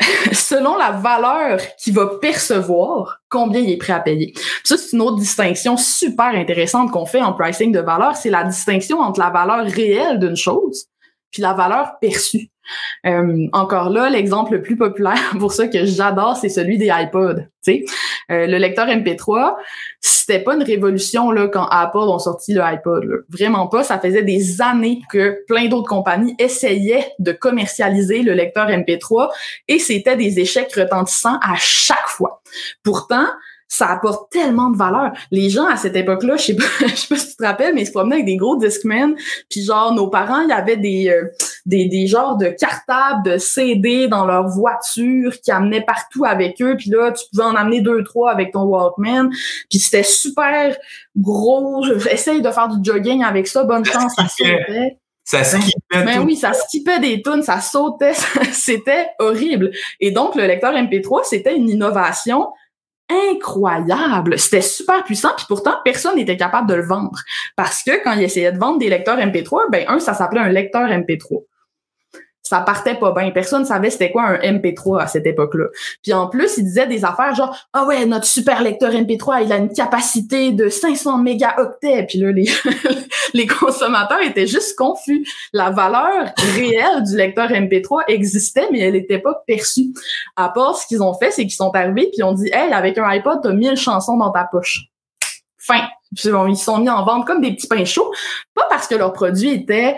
[0.32, 4.32] selon la valeur qu'il va percevoir, combien il est prêt à payer.
[4.64, 8.44] ça, c'est une autre distinction super intéressante qu'on fait en pricing de valeur, c'est la
[8.44, 10.88] distinction entre la valeur réelle d'une chose
[11.30, 12.48] puis la valeur perçue.
[13.06, 17.42] Euh, encore là, l'exemple le plus populaire pour ça que j'adore, c'est celui des iPods.
[17.68, 19.56] Euh, le lecteur MP3,
[20.00, 23.24] c'était pas une révolution là quand Apple ont sorti le iPod.
[23.28, 23.82] Vraiment pas.
[23.82, 29.30] Ça faisait des années que plein d'autres compagnies essayaient de commercialiser le lecteur MP3
[29.66, 32.42] et c'était des échecs retentissants à chaque fois.
[32.82, 33.26] Pourtant,
[33.68, 35.12] ça apporte tellement de valeur.
[35.30, 37.74] Les gens à cette époque-là, je sais pas, je sais pas si tu te rappelles,
[37.74, 39.14] mais ils se promenaient avec des gros Discman,
[39.50, 41.28] puis genre nos parents, il y avait des, euh,
[41.68, 46.76] des des genres de cartables, de CD dans leur voiture qui amenaient partout avec eux,
[46.76, 49.28] puis là tu pouvais en amener deux trois avec ton Walkman,
[49.70, 50.76] puis c'était super
[51.16, 51.84] gros.
[52.10, 54.98] Essaye de faire du jogging avec ça, bonne chance, ça sautait.
[55.24, 56.04] Ça skippait.
[56.06, 58.14] Mais oui, ça skippait des tunes, ça sautait,
[58.52, 59.72] c'était horrible.
[60.00, 62.48] Et donc, le lecteur MP3, c'était une innovation
[63.10, 64.38] incroyable.
[64.38, 67.18] C'était super puissant, puis pourtant, personne n'était capable de le vendre.
[67.56, 70.48] Parce que quand ils essayaient de vendre des lecteurs MP3, ben un, ça s'appelait un
[70.48, 71.42] lecteur MP3
[72.48, 73.30] ça partait pas bien.
[73.30, 75.66] Personne savait c'était quoi un MP3 à cette époque-là.
[76.02, 79.52] Puis en plus, il disait des affaires genre ah ouais, notre super lecteur MP3, il
[79.52, 82.06] a une capacité de 500 mégaoctets.
[82.08, 82.50] Puis là les
[83.34, 85.26] les consommateurs étaient juste confus.
[85.52, 89.92] La valeur réelle du lecteur MP3 existait mais elle n'était pas perçue.
[90.34, 92.96] À part ce qu'ils ont fait, c'est qu'ils sont arrivés puis ont dit "Hey, avec
[92.96, 94.86] un iPod, t'as 1000 chansons dans ta poche."
[95.58, 95.86] Fin.
[96.16, 98.10] Puis bon, ils sont mis en vente comme des petits pains chauds,
[98.54, 99.96] pas parce que leur produit était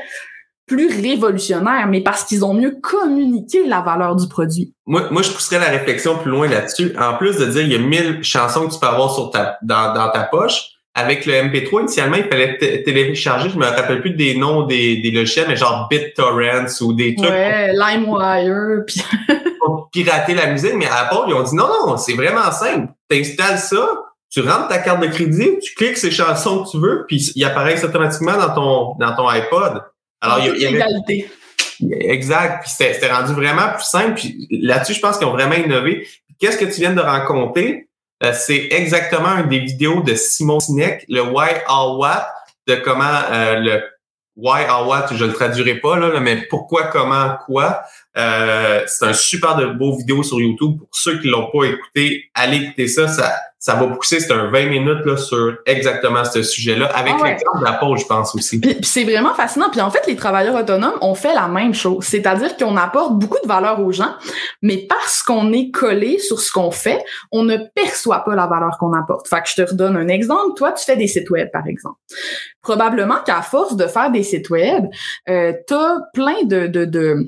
[0.70, 4.72] plus révolutionnaire, mais parce qu'ils ont mieux communiqué la valeur du produit.
[4.86, 6.94] Moi, moi, je pousserais la réflexion plus loin là-dessus.
[6.96, 9.58] En plus de dire il y a 1000 chansons que tu peux avoir sur ta,
[9.62, 14.10] dans, dans ta poche, avec le MP3, initialement, il fallait télécharger, je me rappelle plus
[14.10, 17.28] des noms des, des logiciels, mais genre BitTorrents ou des trucs.
[17.28, 18.84] Ouais, LimeWire.
[18.86, 19.02] Puis...
[19.60, 22.92] pour pirater la musique, mais à part, ils ont dit non, non, c'est vraiment simple.
[23.10, 23.88] Tu installes ça,
[24.30, 27.44] tu rentres ta carte de crédit, tu cliques ces chansons que tu veux, puis ils
[27.44, 29.82] apparaissent automatiquement dans ton, dans ton iPod.
[30.20, 30.84] Alors, il y, avait...
[32.00, 32.62] Exact.
[32.62, 34.14] Puis c'était rendu vraiment plus simple.
[34.14, 36.06] Puis là-dessus, je pense qu'ils ont vraiment innové.
[36.38, 37.88] Qu'est-ce que tu viens de raconter?
[38.22, 42.26] Euh, c'est exactement une des vidéos de Simon Sinek, le Why All What,
[42.66, 43.82] de comment euh, le
[44.36, 47.82] Why All What, je le traduirai pas, là, mais pourquoi, comment, quoi.
[48.16, 50.78] Euh, c'est un super de beau vidéo sur YouTube.
[50.78, 53.08] Pour ceux qui l'ont pas écouté, allez écouter ça.
[53.08, 54.20] Ça, ça va pousser.
[54.20, 58.00] C'est un 20 minutes là, sur exactement ce sujet-là, avec ah l'exemple de la pause,
[58.00, 58.58] je pense aussi.
[58.58, 59.68] Puis, c'est vraiment fascinant.
[59.70, 62.04] Puis en fait, les travailleurs autonomes ont fait la même chose.
[62.04, 64.14] C'est-à-dire qu'on apporte beaucoup de valeur aux gens,
[64.62, 68.78] mais parce qu'on est collé sur ce qu'on fait, on ne perçoit pas la valeur
[68.80, 69.28] qu'on apporte.
[69.28, 70.54] Fait que je te redonne un exemple.
[70.56, 71.98] Toi, tu fais des sites web, par exemple.
[72.62, 74.86] Probablement qu'à force de faire des sites web,
[75.28, 77.26] euh, tu as plein de, de, de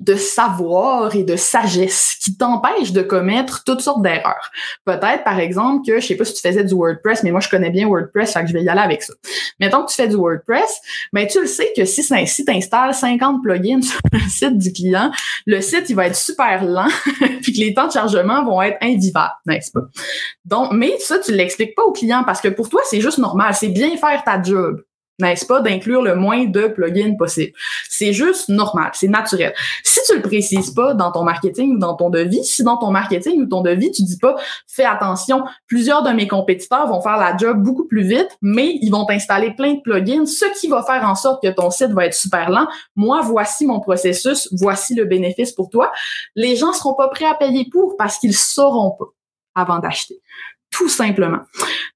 [0.00, 4.50] de savoir et de sagesse qui t'empêche de commettre toutes sortes d'erreurs.
[4.84, 7.48] Peut-être, par exemple, que je sais pas si tu faisais du WordPress, mais moi, je
[7.48, 9.12] connais bien WordPress, fait je vais y aller avec ça.
[9.58, 10.80] Mettons que tu fais du WordPress,
[11.12, 14.72] ben, tu le sais que si, si tu installes 50 plugins sur le site du
[14.72, 15.10] client,
[15.46, 16.88] le site, il va être super lent,
[17.42, 19.86] puis que les temps de chargement vont être invivables, n'est-ce pas?
[20.44, 23.54] Donc, mais ça, tu l'expliques pas au client parce que pour toi, c'est juste normal.
[23.54, 24.82] C'est bien faire ta job
[25.20, 27.52] n'est-ce pas, d'inclure le moins de plugins possible?
[27.88, 29.54] C'est juste normal, c'est naturel.
[29.84, 32.90] Si tu le précises pas dans ton marketing ou dans ton devis, si dans ton
[32.90, 37.16] marketing ou ton devis, tu dis pas, fais attention, plusieurs de mes compétiteurs vont faire
[37.16, 40.82] la job beaucoup plus vite, mais ils vont t'installer plein de plugins, ce qui va
[40.82, 42.66] faire en sorte que ton site va être super lent.
[42.96, 45.92] Moi, voici mon processus, voici le bénéfice pour toi.
[46.34, 49.06] Les gens seront pas prêts à payer pour parce qu'ils sauront pas
[49.54, 50.20] avant d'acheter
[50.70, 51.40] tout simplement.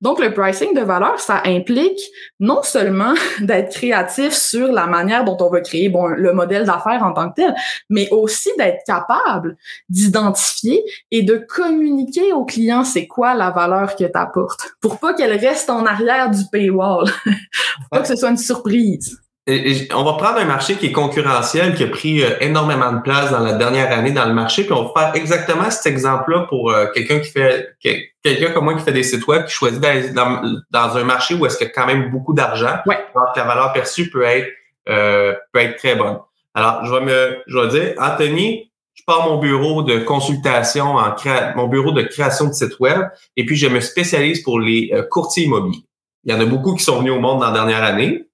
[0.00, 2.00] Donc, le pricing de valeur, ça implique
[2.40, 7.02] non seulement d'être créatif sur la manière dont on va créer bon, le modèle d'affaires
[7.02, 7.54] en tant que tel,
[7.88, 9.56] mais aussi d'être capable
[9.88, 15.14] d'identifier et de communiquer au client c'est quoi la valeur que tu apportes pour pas
[15.14, 20.14] qu'elle reste en arrière du paywall, pour pas que ce soit une surprise on va
[20.14, 23.52] prendre un marché qui est concurrentiel, qui a pris euh, énormément de place dans la
[23.52, 27.18] dernière année dans le marché, puis on va faire exactement cet exemple-là pour euh, quelqu'un
[27.18, 27.76] qui fait
[28.22, 31.44] quelqu'un comme moi qui fait des sites web, qui choisit d'aller dans, un marché où
[31.44, 32.98] est-ce qu'il y a quand même beaucoup d'argent, ouais.
[33.14, 34.48] alors que la valeur perçue peut être
[34.88, 36.18] euh, peut être très bonne.
[36.54, 41.14] Alors, je vais me je vais dire, Anthony, je pars mon bureau de consultation en
[41.56, 45.44] mon bureau de création de sites web, et puis je me spécialise pour les courtiers
[45.44, 45.84] immobiliers.
[46.24, 48.24] Il y en a beaucoup qui sont venus au monde dans la dernière année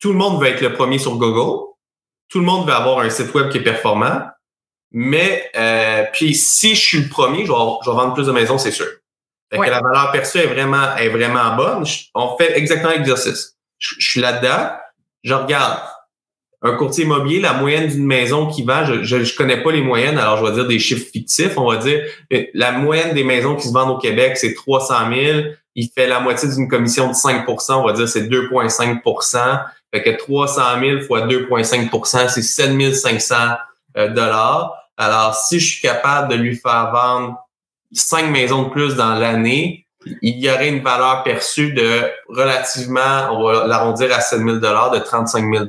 [0.00, 1.66] tout le monde veut être le premier sur Google.
[2.28, 4.22] Tout le monde veut avoir un site web qui est performant.
[4.90, 8.70] Mais euh, puis si je suis le premier, je vais, vendre plus de maisons, c'est
[8.70, 8.86] sûr.
[9.50, 11.84] Fait que la valeur perçue est vraiment, est vraiment bonne.
[12.14, 13.56] On fait exactement l'exercice.
[13.78, 14.70] Je, je suis là-dedans.
[15.22, 15.80] Je regarde
[16.62, 20.18] un courtier immobilier, la moyenne d'une maison qui vend, je, je, connais pas les moyennes,
[20.18, 21.56] alors je vais dire des chiffres fictifs.
[21.56, 22.02] On va dire
[22.54, 25.40] la moyenne des maisons qui se vendent au Québec, c'est 300 000.
[25.80, 29.62] Il fait la moitié d'une commission de 5% on va dire c'est 2,5%
[29.94, 33.34] Fait que 300 000 fois 2,5% c'est 7 500
[33.96, 34.74] euh, dollars.
[34.96, 37.38] Alors, si je suis capable de lui faire vendre
[37.92, 39.86] 5 maisons de plus dans l'année,
[40.20, 44.98] il y aurait une valeur perçue de relativement, on va l'arrondir à 7 000 de
[44.98, 45.66] 35 000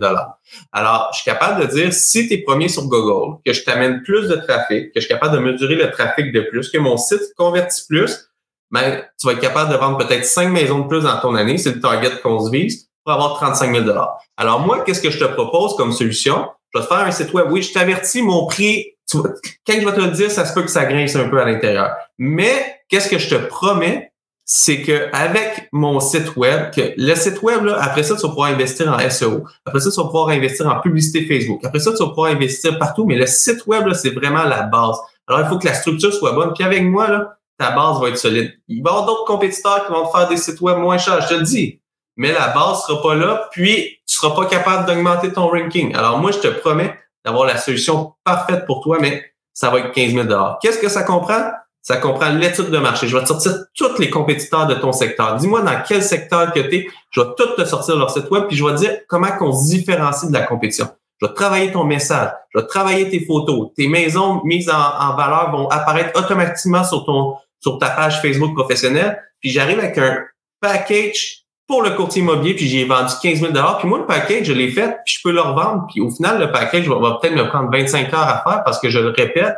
[0.71, 4.01] Alors, je suis capable de dire, si tu es premier sur Google, que je t'amène
[4.01, 6.97] plus de trafic, que je suis capable de mesurer le trafic de plus, que mon
[6.97, 8.28] site convertit plus,
[8.71, 11.57] ben, tu vas être capable de vendre peut-être 5 maisons de plus dans ton année,
[11.57, 13.97] c'est le target qu'on se vise, pour avoir 35 000
[14.37, 16.47] Alors, moi, qu'est-ce que je te propose comme solution?
[16.73, 17.47] Je vais te faire un site web.
[17.49, 20.69] Oui, je t'avertis, mon prix, quand je vais te le dire, ça se peut que
[20.69, 21.91] ça grince un peu à l'intérieur.
[22.17, 24.09] Mais, qu'est-ce que je te promets?
[24.51, 28.29] c'est que avec mon site web, que le site web, là, après ça, tu vas
[28.29, 29.43] pouvoir investir en SEO.
[29.63, 31.63] Après ça, tu vas pouvoir investir en publicité Facebook.
[31.63, 33.05] Après ça, tu vas pouvoir investir partout.
[33.05, 34.97] Mais le site web, c'est vraiment la base.
[35.27, 36.53] Alors, il faut que la structure soit bonne.
[36.55, 38.53] Puis avec moi, là, ta base va être solide.
[38.69, 41.21] Il va y avoir d'autres compétiteurs qui vont te faire des sites web moins chers,
[41.21, 41.81] je te le dis.
[42.15, 45.93] Mais la base sera pas là, puis tu seras pas capable d'augmenter ton ranking.
[45.95, 49.91] Alors, moi, je te promets d'avoir la solution parfaite pour toi, mais ça va être
[49.91, 50.27] 15 000
[50.61, 51.51] Qu'est-ce que ça comprend?
[51.81, 53.07] Ça comprend l'étude de marché.
[53.07, 55.35] Je vais te sortir tous les compétiteurs de ton secteur.
[55.35, 56.87] Dis-moi dans quel secteur que tu es.
[57.11, 59.53] Je vais tout te sortir leur site web, puis je vais te dire comment qu'on
[59.53, 60.87] se différencie de la compétition.
[61.21, 63.71] Je vais travailler ton message, je vais travailler tes photos.
[63.75, 69.21] Tes maisons mises en, valeur vont apparaître automatiquement sur ton sur ta page Facebook professionnelle.
[69.39, 70.25] Puis j'arrive avec un
[70.61, 74.53] package pour le courtier immobilier, puis j'ai vendu 15 000 Puis moi, le package, je
[74.53, 75.85] l'ai fait, puis je peux le revendre.
[75.87, 78.79] Puis au final, le package va, va peut-être me prendre 25 heures à faire parce
[78.79, 79.55] que je le répète,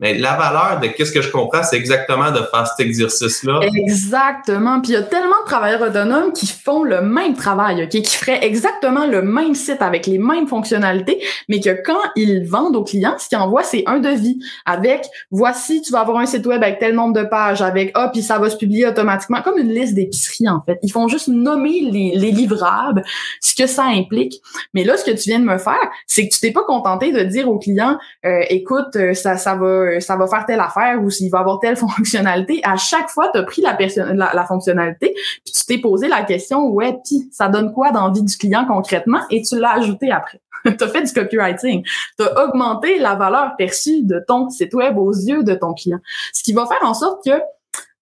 [0.00, 3.60] mais la valeur de qu'est-ce que je comprends, c'est exactement de faire cet exercice-là.
[3.74, 4.80] Exactement.
[4.80, 7.88] Puis il y a tellement de travailleurs autonomes qui font le même travail, OK?
[7.88, 12.76] qui feraient exactement le même site avec les mêmes fonctionnalités, mais que quand ils vendent
[12.76, 16.46] aux clients, ce qu'ils envoient, c'est un devis avec voici, tu vas avoir un site
[16.46, 19.58] web avec tel nombre de pages, avec ah, puis ça va se publier automatiquement, comme
[19.58, 20.78] une liste d'épicerie, en fait.
[20.82, 23.02] Ils font juste nommer les, les livrables,
[23.40, 24.40] ce que ça implique.
[24.74, 25.74] Mais là, ce que tu viens de me faire,
[26.06, 29.54] c'est que tu t'es pas contenté de dire au client euh, écoute, euh, ça, ça
[29.54, 32.60] va euh, ça va faire telle affaire ou s'il va avoir telle fonctionnalité.
[32.64, 36.98] À chaque fois, tu as pris la, fonctionnalité, puis tu t'es posé la question, ouais,
[37.04, 40.40] puis ça donne quoi dans la vie du client concrètement, et tu l'as ajouté après?
[40.64, 41.84] tu as fait du copywriting.
[42.18, 46.00] Tu as augmenté la valeur perçue de ton site web aux yeux de ton client.
[46.32, 47.38] Ce qui va faire en sorte que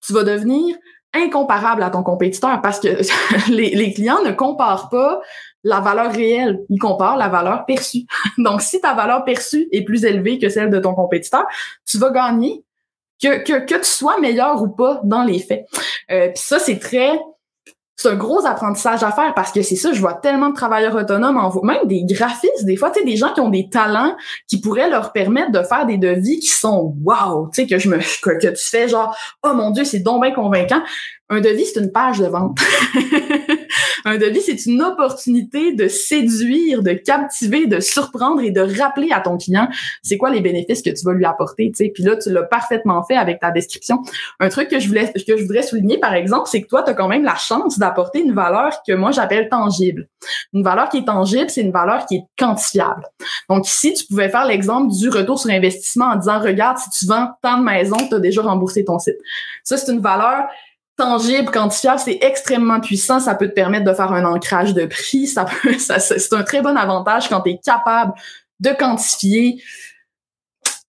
[0.01, 0.77] tu vas devenir
[1.13, 2.89] incomparable à ton compétiteur parce que
[3.51, 5.21] les clients ne comparent pas
[5.65, 8.05] la valeur réelle, il compare la valeur perçue.
[8.39, 11.45] Donc, si ta valeur perçue est plus élevée que celle de ton compétiteur,
[11.87, 12.63] tu vas gagner,
[13.23, 15.67] que, que, que tu sois meilleur ou pas dans les faits.
[16.11, 17.19] Euh, Puis ça, c'est très
[17.97, 20.97] c'est un gros apprentissage à faire parce que c'est ça, je vois tellement de travailleurs
[20.97, 24.17] autonomes, en même des graphistes, des fois, tu sais, des gens qui ont des talents
[24.49, 27.89] qui pourraient leur permettre de faire des devis qui sont wow, tu sais, que je
[27.89, 30.83] me, que, que, tu fais genre, oh mon Dieu, c'est donc bien convaincant.
[31.31, 32.59] Un devis, c'est une page de vente.
[34.05, 39.21] un devis, c'est une opportunité de séduire, de captiver, de surprendre et de rappeler à
[39.21, 39.69] ton client
[40.03, 41.71] c'est quoi les bénéfices que tu vas lui apporter.
[41.71, 41.91] Tu sais.
[41.93, 44.03] Puis là, tu l'as parfaitement fait avec ta description.
[44.41, 46.91] Un truc que je voulais que je voudrais souligner, par exemple, c'est que toi, tu
[46.91, 50.09] as quand même la chance d'apporter une valeur que moi j'appelle tangible.
[50.53, 53.07] Une valeur qui est tangible, c'est une valeur qui est quantifiable.
[53.49, 57.07] Donc ici, tu pouvais faire l'exemple du retour sur investissement en disant regarde, si tu
[57.07, 59.17] vends tant de maisons, tu as déjà remboursé ton site.
[59.63, 60.47] Ça, c'est une valeur
[60.97, 63.21] tangible, quantifiable, c'est extrêmement puissant.
[63.21, 65.27] Ça peut te permettre de faire un ancrage de prix.
[65.27, 68.13] Ça peut, ça, c'est un très bon avantage quand tu es capable
[68.61, 69.63] de quantifier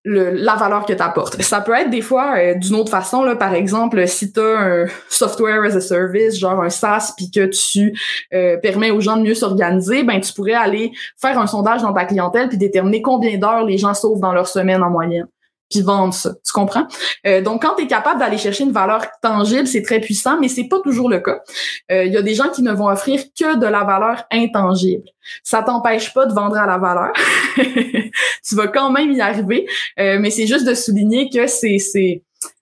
[0.06, 1.42] la valeur que tu apportes.
[1.42, 4.60] Ça peut être des fois euh, d'une autre façon, là, par exemple, si tu as
[4.60, 8.00] un software as a service, genre un SaaS, puis que tu
[8.34, 11.92] euh, permets aux gens de mieux s'organiser, ben tu pourrais aller faire un sondage dans
[11.92, 15.28] ta clientèle puis déterminer combien d'heures les gens sauvent dans leur semaine en moyenne
[15.70, 16.32] puis vendre ça.
[16.46, 16.88] Tu comprends?
[17.26, 20.48] Euh, donc, quand tu es capable d'aller chercher une valeur tangible, c'est très puissant, mais
[20.48, 21.40] c'est pas toujours le cas.
[21.90, 25.04] Il euh, y a des gens qui ne vont offrir que de la valeur intangible.
[25.44, 27.14] Ça t'empêche pas de vendre à la valeur.
[27.58, 29.66] tu vas quand même y arriver,
[30.00, 32.22] euh, mais c'est juste de souligner que c'est c'est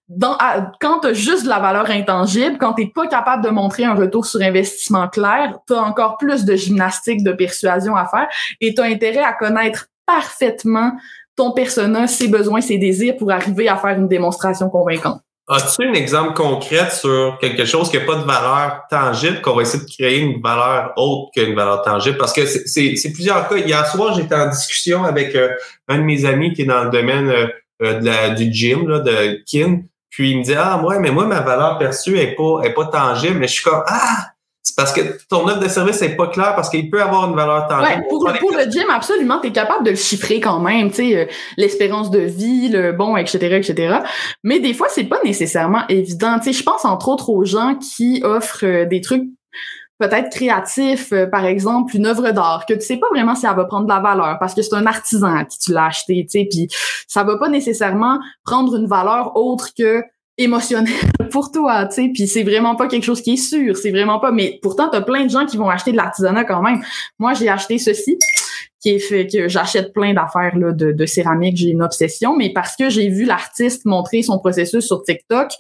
[0.10, 0.38] dans,
[0.80, 3.96] quand tu as juste de la valeur intangible, quand tu pas capable de montrer un
[3.96, 8.28] retour sur investissement clair, tu as encore plus de gymnastique de persuasion à faire
[8.62, 10.92] et tu as intérêt à connaître parfaitement
[11.36, 15.22] ton persona, ses besoins, ses désirs pour arriver à faire une démonstration convaincante.
[15.50, 19.64] As-tu un exemple concret sur quelque chose qui n'a pas de valeur tangible, qu'on va
[19.64, 22.18] essayer de créer une valeur autre qu'une valeur tangible?
[22.18, 23.58] Parce que c'est plusieurs cas.
[23.58, 25.50] Hier soir, j'étais en discussion avec euh,
[25.90, 27.48] un de mes amis qui est dans le domaine euh,
[27.82, 29.82] euh, de du gym, là, de Kin.
[30.10, 32.86] Puis il me dit Ah, ouais, mais moi, ma valeur perçue est pas, est pas
[32.86, 33.40] tangible.
[33.40, 34.33] Mais je suis comme Ah!
[34.66, 37.36] C'est parce que ton offre de service n'est pas clair parce qu'il peut avoir une
[37.36, 38.00] valeur tangible.
[38.00, 40.96] Ouais, pour, pour le gym, absolument, tu es capable de le chiffrer quand même, tu
[40.96, 41.26] sais, euh,
[41.58, 43.98] l'espérance de vie, le bon, etc., etc.
[44.42, 46.40] Mais des fois, c'est pas nécessairement évident.
[46.40, 49.26] Tu sais, je pense entre autres aux gens qui offrent euh, des trucs
[50.00, 53.56] peut-être créatifs, euh, par exemple une œuvre d'art que tu sais pas vraiment si elle
[53.56, 56.26] va prendre de la valeur parce que c'est un artisan à qui tu l'as acheté,
[56.30, 56.68] tu sais, puis
[57.08, 60.04] ça va pas nécessairement prendre une valeur autre que
[60.38, 60.94] émotionnel
[61.32, 64.20] pour toi, tu sais, puis c'est vraiment pas quelque chose qui est sûr, c'est vraiment
[64.20, 66.82] pas, mais pourtant, t'as plein de gens qui vont acheter de l'artisanat quand même.
[67.20, 68.18] Moi, j'ai acheté ceci,
[68.84, 72.52] qui est fait que j'achète plein d'affaires là, de, de céramique, j'ai une obsession, mais
[72.52, 75.52] parce que j'ai vu l'artiste montrer son processus sur TikTok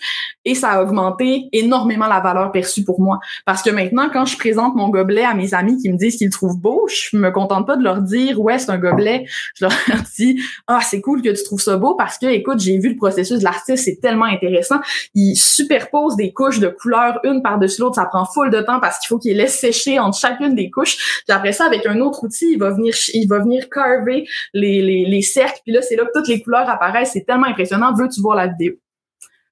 [0.43, 3.19] et ça a augmenté énormément la valeur perçue pour moi.
[3.45, 6.27] Parce que maintenant, quand je présente mon gobelet à mes amis qui me disent qu'ils
[6.27, 9.25] le trouvent beau, je me contente pas de leur dire ouais, c'est un gobelet.
[9.55, 9.73] Je leur
[10.17, 12.97] dis ah, c'est cool que tu trouves ça beau parce que écoute, j'ai vu le
[12.97, 14.81] processus de l'artiste, c'est tellement intéressant.
[15.15, 18.99] Il superpose des couches de couleurs une par-dessus l'autre, ça prend full de temps parce
[18.99, 21.23] qu'il faut qu'il laisse sécher entre chacune des couches.
[21.25, 24.81] Puis après ça, avec un autre outil, il va venir il va venir carver les,
[24.81, 25.59] les, les cercles.
[25.63, 27.11] Puis là, c'est là que toutes les couleurs apparaissent.
[27.13, 27.93] C'est tellement impressionnant.
[27.93, 28.73] Veux-tu voir la vidéo?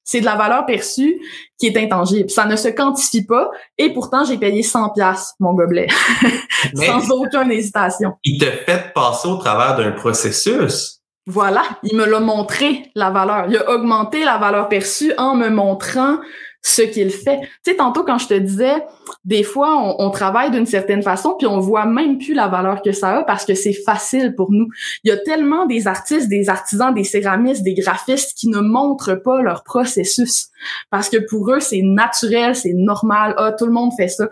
[0.03, 1.21] C'est de la valeur perçue
[1.57, 2.29] qui est intangible.
[2.29, 3.49] Ça ne se quantifie pas.
[3.77, 5.87] Et pourtant, j'ai payé 100 pièces mon gobelet.
[6.75, 8.13] Sans aucune hésitation.
[8.23, 11.01] Il te fait passer au travers d'un processus.
[11.27, 13.45] Voilà, il me l'a montré, la valeur.
[13.47, 16.17] Il a augmenté la valeur perçue en me montrant
[16.61, 17.39] ce qu'il fait.
[17.63, 18.83] Tu sais, tantôt quand je te disais,
[19.25, 22.91] des fois, on, travaille d'une certaine façon, puis on voit même plus la valeur que
[22.91, 24.67] ça a parce que c'est facile pour nous.
[25.03, 29.15] Il y a tellement des artistes, des artisans, des céramistes, des graphistes qui ne montrent
[29.15, 30.49] pas leur processus
[30.91, 33.33] parce que pour eux, c'est naturel, c'est normal.
[33.37, 34.27] Ah, tout le monde fait ça.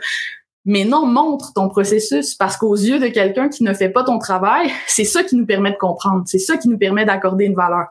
[0.65, 4.19] Mais non, montre ton processus parce qu'aux yeux de quelqu'un qui ne fait pas ton
[4.19, 6.23] travail, c'est ça qui nous permet de comprendre.
[6.27, 7.87] C'est ça qui nous permet d'accorder une valeur.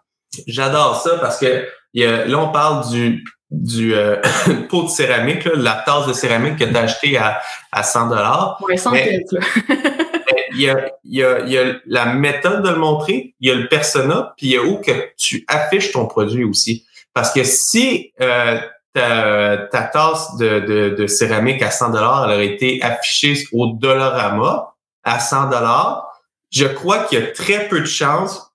[0.46, 4.16] J'adore ça parce que là, on parle du du euh,
[4.68, 7.40] pot de céramique, là, la tasse de céramique que tu as acheté à,
[7.72, 8.58] à 100 dollars.
[8.66, 8.92] Ouais, 100
[10.52, 13.48] il y, a, il, y a, il y a la méthode de le montrer, il
[13.48, 16.86] y a le persona, puis il y a où que tu affiches ton produit aussi.
[17.14, 18.58] Parce que si euh,
[18.92, 23.68] ta, ta tasse de, de, de, céramique à 100 dollars, elle aurait été affichée au
[23.68, 26.06] Dollarama à 100 dollars,
[26.50, 28.52] je crois qu'il y a très peu de chances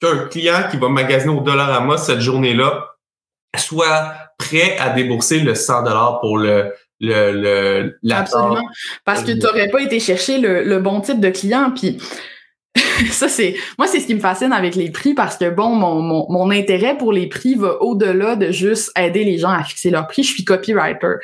[0.00, 2.96] qu'un client qui va magasiner au Dollarama cette journée-là
[3.56, 8.66] soit prêt à débourser le 100 dollars pour le le, le la Absolument.
[9.04, 11.70] Parce que tu n'aurais pas été chercher le, le, bon type de client.
[11.76, 11.98] Puis
[13.10, 16.00] ça, c'est moi, c'est ce qui me fascine avec les prix parce que bon, mon,
[16.00, 19.90] mon, mon intérêt pour les prix va au-delà de juste aider les gens à fixer
[19.90, 20.22] leur prix.
[20.22, 21.16] Je suis copywriter.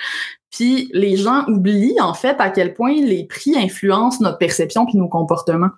[0.52, 4.98] Puis les gens oublient en fait à quel point les prix influencent notre perception puis
[4.98, 5.70] nos comportements.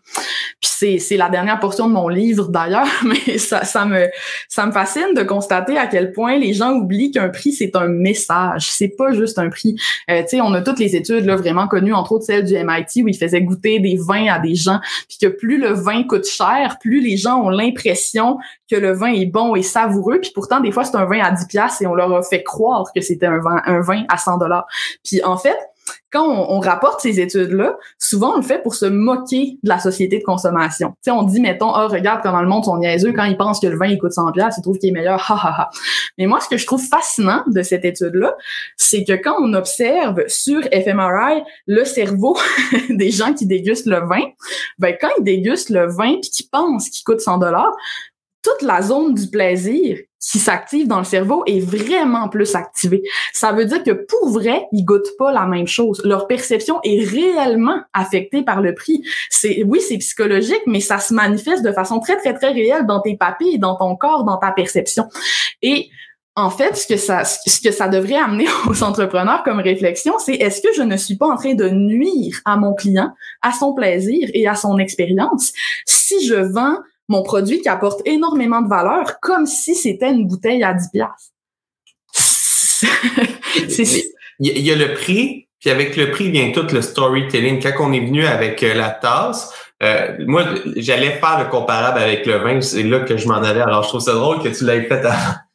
[0.60, 4.08] Puis c'est, la dernière portion de mon livre d'ailleurs, mais ça, ça me
[4.48, 7.86] ça me fascine de constater à quel point les gens oublient qu'un prix c'est un
[7.86, 9.76] message, c'est pas juste un prix.
[10.10, 12.54] Euh, tu sais, on a toutes les études là vraiment connues, entre autres celle du
[12.54, 16.02] MIT où ils faisaient goûter des vins à des gens, puis que plus le vin
[16.02, 18.38] coûte cher, plus les gens ont l'impression
[18.70, 21.30] que le vin est bon et savoureux, puis pourtant des fois c'est un vin à
[21.30, 24.18] 10 pièces et on leur a fait croire que c'était un vin un vin à
[24.18, 24.66] 100 dollars.
[25.04, 25.58] Puis en fait,
[26.10, 30.18] quand on, rapporte ces études-là, souvent on le fait pour se moquer de la société
[30.18, 30.94] de consommation.
[31.02, 33.66] Sais, on dit, mettons, oh, regarde comment le monde sont niaiseux quand ils pensent que
[33.66, 35.70] le vin il coûte 100 pièces, ils trouvent qu'il est meilleur, ha ha ha.
[36.16, 38.36] Mais moi, ce que je trouve fascinant de cette étude-là,
[38.76, 42.38] c'est que quand on observe sur fMRI le cerveau
[42.90, 44.22] des gens qui dégustent le vin,
[44.78, 47.72] ben quand ils dégustent le vin puis qu'ils pensent qu'il coûte 100 dollars,
[48.44, 53.02] toute la zone du plaisir qui s'active dans le cerveau est vraiment plus activée.
[53.32, 56.00] Ça veut dire que pour vrai, ils goûtent pas la même chose.
[56.04, 59.02] Leur perception est réellement affectée par le prix.
[59.30, 63.00] C'est oui, c'est psychologique, mais ça se manifeste de façon très très très réelle dans
[63.00, 65.08] tes papilles, dans ton corps, dans ta perception.
[65.62, 65.88] Et
[66.36, 70.34] en fait, ce que ça, ce que ça devrait amener aux entrepreneurs comme réflexion, c'est
[70.34, 73.74] est-ce que je ne suis pas en train de nuire à mon client, à son
[73.74, 75.52] plaisir et à son expérience?
[75.86, 80.64] Si je vends mon produit qui apporte énormément de valeur comme si c'était une bouteille
[80.64, 81.32] à 10 piastres.
[84.40, 87.62] il y a le prix, puis avec le prix vient tout le storytelling.
[87.62, 90.44] Quand on est venu avec euh, la tasse, euh, moi,
[90.76, 93.60] j'allais faire le comparable avec le vin, c'est là que je m'en allais.
[93.60, 95.04] Alors, je trouve ça drôle que tu l'aies fait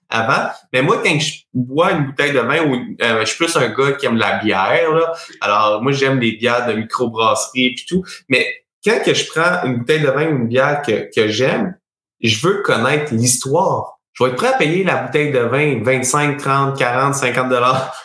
[0.09, 0.49] avant.
[0.73, 2.57] Mais moi, quand je bois une bouteille de vin,
[3.01, 4.91] euh, je suis plus un gars qui aime la bière.
[4.91, 5.13] Là.
[5.41, 8.03] Alors, moi, j'aime les bières de microbrasserie et tout.
[8.27, 8.45] Mais
[8.83, 11.75] quand que je prends une bouteille de vin ou une bière que, que j'aime,
[12.21, 13.99] je veux connaître l'histoire.
[14.13, 17.95] Je vais être prêt à payer la bouteille de vin 25, 30, 40, 50 dollars,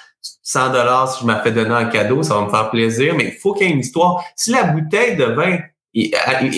[0.43, 3.25] 100 dollars si je m'en fais donner un cadeau, ça va me faire plaisir, mais
[3.35, 4.23] il faut qu'il y ait une histoire.
[4.37, 5.59] Si la bouteille de vin,
[5.95, 6.13] et,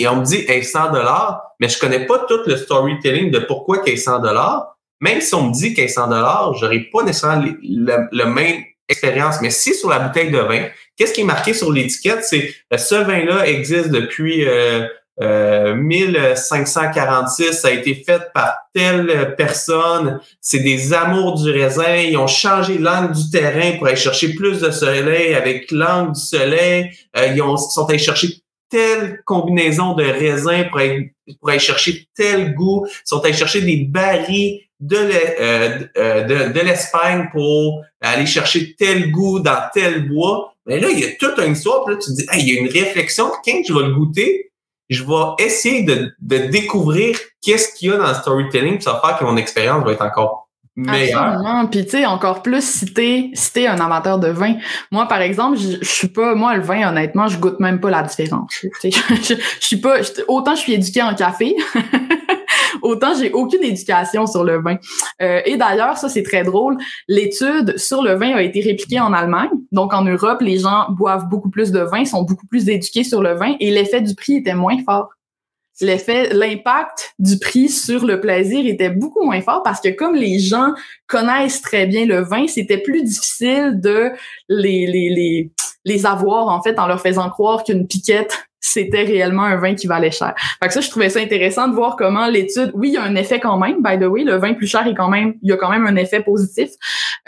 [0.07, 3.79] on me dit hey, 100 dollars, mais je connais pas tout le storytelling de pourquoi
[3.79, 7.03] qu'il est 100 dollars, même si on me dit qu'elle est 100 dollars, j'aurais pas
[7.03, 9.41] nécessairement le, même expérience.
[9.41, 10.65] Mais si sur la bouteille de vin,
[10.97, 17.67] qu'est-ce qui est marqué sur l'étiquette, c'est ce vin-là existe depuis euh, 1546, euh, ça
[17.69, 23.13] a été fait par telle personne, c'est des amours du raisin, ils ont changé l'angle
[23.13, 27.57] du terrain pour aller chercher plus de soleil avec l'angle du soleil, euh, ils ont,
[27.57, 28.27] sont allés chercher
[28.69, 34.61] telle combinaison de raisins pour aller, chercher tel goût, ils sont allés chercher des barils
[34.79, 34.97] de,
[35.39, 40.53] euh, de, de l'Espagne pour aller chercher tel goût dans tel bois.
[40.67, 42.57] Mais là, il y a toute une histoire, puis là, tu te dis, il y
[42.57, 44.51] a une réflexion, quand je vais le goûter,
[44.89, 48.93] je vais essayer de, de découvrir qu'est-ce qu'il y a dans le storytelling, puis ça
[48.93, 50.47] va faire que mon expérience va être encore
[50.77, 51.21] meilleure.
[51.21, 51.67] Absolument.
[51.67, 54.55] Puis tu sais, encore plus si t'es si un amateur de vin.
[54.91, 58.03] Moi, par exemple, je, suis pas moi le vin, honnêtement, je goûte même pas la
[58.03, 58.53] différence.
[58.83, 59.97] Je suis pas
[60.27, 61.55] autant je suis éduquée en café.
[62.87, 64.77] Autant j'ai aucune éducation sur le vin.
[65.21, 66.77] Euh, et d'ailleurs, ça c'est très drôle.
[67.07, 69.49] L'étude sur le vin a été répliquée en Allemagne.
[69.71, 73.21] Donc en Europe, les gens boivent beaucoup plus de vin, sont beaucoup plus éduqués sur
[73.21, 75.09] le vin et l'effet du prix était moins fort
[75.81, 80.39] l'effet, l'impact du prix sur le plaisir était beaucoup moins fort parce que comme les
[80.39, 80.73] gens
[81.07, 84.11] connaissent très bien le vin, c'était plus difficile de
[84.49, 85.51] les, les, les,
[85.87, 89.87] les avoir en fait en leur faisant croire qu'une piquette c'était réellement un vin qui
[89.87, 90.33] valait cher.
[90.59, 93.03] Fait que ça, je trouvais ça intéressant de voir comment l'étude, oui, il y a
[93.03, 95.49] un effet quand même, by the way, le vin plus cher est quand même, il
[95.49, 96.71] y a quand même un effet positif,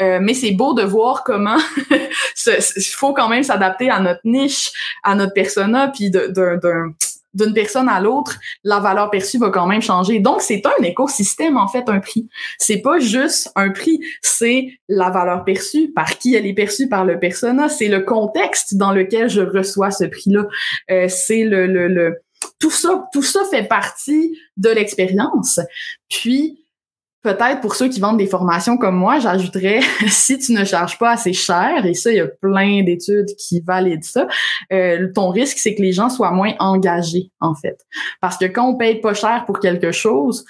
[0.01, 1.57] euh, mais c'est beau de voir comment
[2.47, 4.71] il faut quand même s'adapter à notre niche,
[5.03, 6.91] à notre persona, puis d'un
[7.33, 10.19] d'une personne à l'autre, la valeur perçue va quand même changer.
[10.19, 12.27] Donc, c'est un écosystème, en fait, un prix.
[12.57, 17.05] C'est pas juste un prix, c'est la valeur perçue, par qui elle est perçue par
[17.05, 20.45] le persona, c'est le contexte dans lequel je reçois ce prix-là.
[20.91, 22.21] Euh, c'est le, le, le,
[22.59, 25.59] tout ça, tout ça fait partie de l'expérience.
[26.09, 26.58] Puis,
[27.21, 31.11] Peut-être pour ceux qui vendent des formations comme moi, j'ajouterais si tu ne charges pas
[31.11, 34.27] assez cher, et ça, il y a plein d'études qui valident ça,
[34.71, 37.85] euh, ton risque, c'est que les gens soient moins engagés, en fait.
[38.21, 40.45] Parce que quand on paye pas cher pour quelque chose,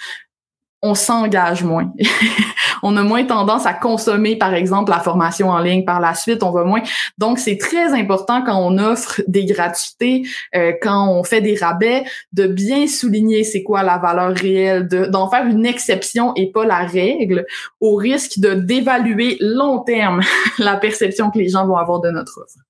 [0.82, 1.92] on s'engage moins.
[2.82, 6.42] on a moins tendance à consommer, par exemple, la formation en ligne par la suite.
[6.42, 6.82] On va moins.
[7.18, 12.04] Donc, c'est très important quand on offre des gratuités, euh, quand on fait des rabais,
[12.32, 16.80] de bien souligner c'est quoi la valeur réelle, d'en faire une exception et pas la
[16.86, 17.44] règle,
[17.80, 20.20] au risque de d'évaluer long terme
[20.58, 22.69] la perception que les gens vont avoir de notre offre.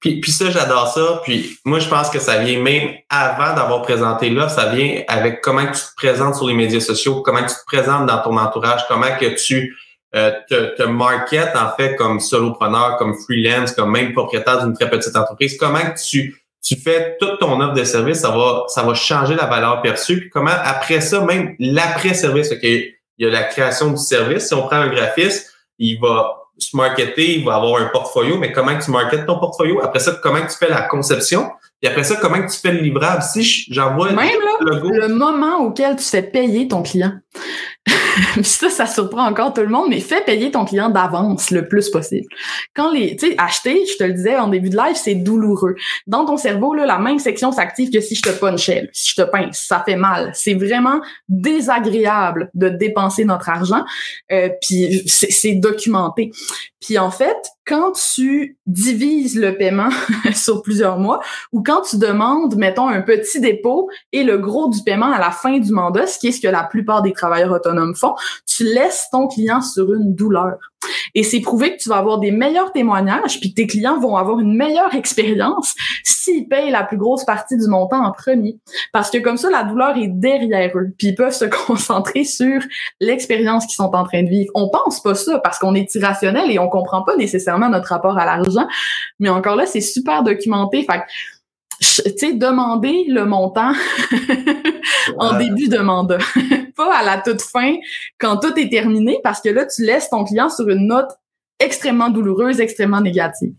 [0.00, 1.20] Puis, puis ça, j'adore ça.
[1.24, 5.40] Puis moi, je pense que ça vient même avant d'avoir présenté là, ça vient avec
[5.40, 8.82] comment tu te présentes sur les médias sociaux, comment tu te présentes dans ton entourage,
[8.88, 9.76] comment que tu
[10.14, 14.88] euh, te, te marketes en fait comme solopreneur, comme freelance, comme même propriétaire d'une très
[14.88, 15.56] petite entreprise.
[15.58, 19.46] Comment tu tu fais toute ton offre de service, ça va ça va changer la
[19.46, 20.20] valeur perçue.
[20.20, 24.48] Puis comment après ça, même l'après-service, il y a la création du service.
[24.48, 28.52] Si on prend un graphiste, il va se marketer, il va avoir un portfolio, mais
[28.52, 29.80] comment tu marketes ton portfolio?
[29.82, 31.50] Après ça, comment tu fais la conception?
[31.82, 33.22] Et après ça, comment tu fais le livrable?
[33.22, 34.90] Si j'envoie le logo.
[34.90, 37.12] Le moment auquel tu fais payer ton client.
[38.42, 41.90] ça, ça surprend encore tout le monde, mais fais payer ton client d'avance le plus
[41.90, 42.26] possible.
[42.74, 45.74] Quand les, tu sais, acheter, je te le disais en début de live, c'est douloureux.
[46.06, 49.22] Dans ton cerveau, là, la même section s'active que si je te punchais, si je
[49.22, 50.30] te pince, ça fait mal.
[50.34, 53.84] C'est vraiment désagréable de dépenser notre argent,
[54.32, 56.30] euh, puis c'est documenté.
[56.80, 57.36] Puis en fait,
[57.66, 59.90] quand tu divises le paiement
[60.34, 61.20] sur plusieurs mois
[61.52, 65.30] ou quand tu demandes, mettons, un petit dépôt et le gros du paiement à la
[65.30, 68.14] fin du mandat, ce qui est ce que la plupart des travailleurs autonomes font,
[68.46, 70.58] tu laisses ton client sur une douleur.
[71.14, 74.38] Et c'est prouvé que tu vas avoir des meilleurs témoignages, puis tes clients vont avoir
[74.40, 75.74] une meilleure expérience
[76.04, 78.58] s'ils payent la plus grosse partie du montant en premier.
[78.92, 82.60] Parce que comme ça, la douleur est derrière eux, puis ils peuvent se concentrer sur
[83.00, 84.50] l'expérience qu'ils sont en train de vivre.
[84.54, 88.18] On pense pas ça parce qu'on est irrationnel et on comprend pas nécessairement notre rapport
[88.18, 88.66] à l'argent.
[89.20, 90.86] Mais encore là, c'est super documenté.
[91.80, 93.72] Tu sais, demander le montant
[95.18, 96.18] en début de mandat,
[96.76, 97.74] pas à la toute fin
[98.18, 101.10] quand tout est terminé, parce que là, tu laisses ton client sur une note
[101.58, 103.52] extrêmement douloureuse, extrêmement négative.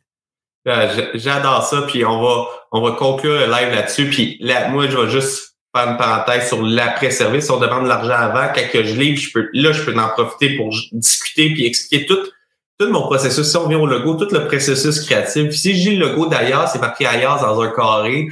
[0.66, 4.10] Ben, j'adore ça, puis on va on va conclure le live là-dessus.
[4.10, 7.50] Puis là, moi, je vais juste faire une parenthèse sur l'après-service.
[7.50, 10.58] On demande de l'argent avant, quand je livre, je peux, là, je peux en profiter
[10.58, 12.20] pour discuter puis expliquer tout
[12.78, 15.52] tout mon processus, si on vient au logo, tout le processus créatif.
[15.52, 18.28] Si je dis le logo d'ailleurs, c'est marqué ailleurs dans un carré,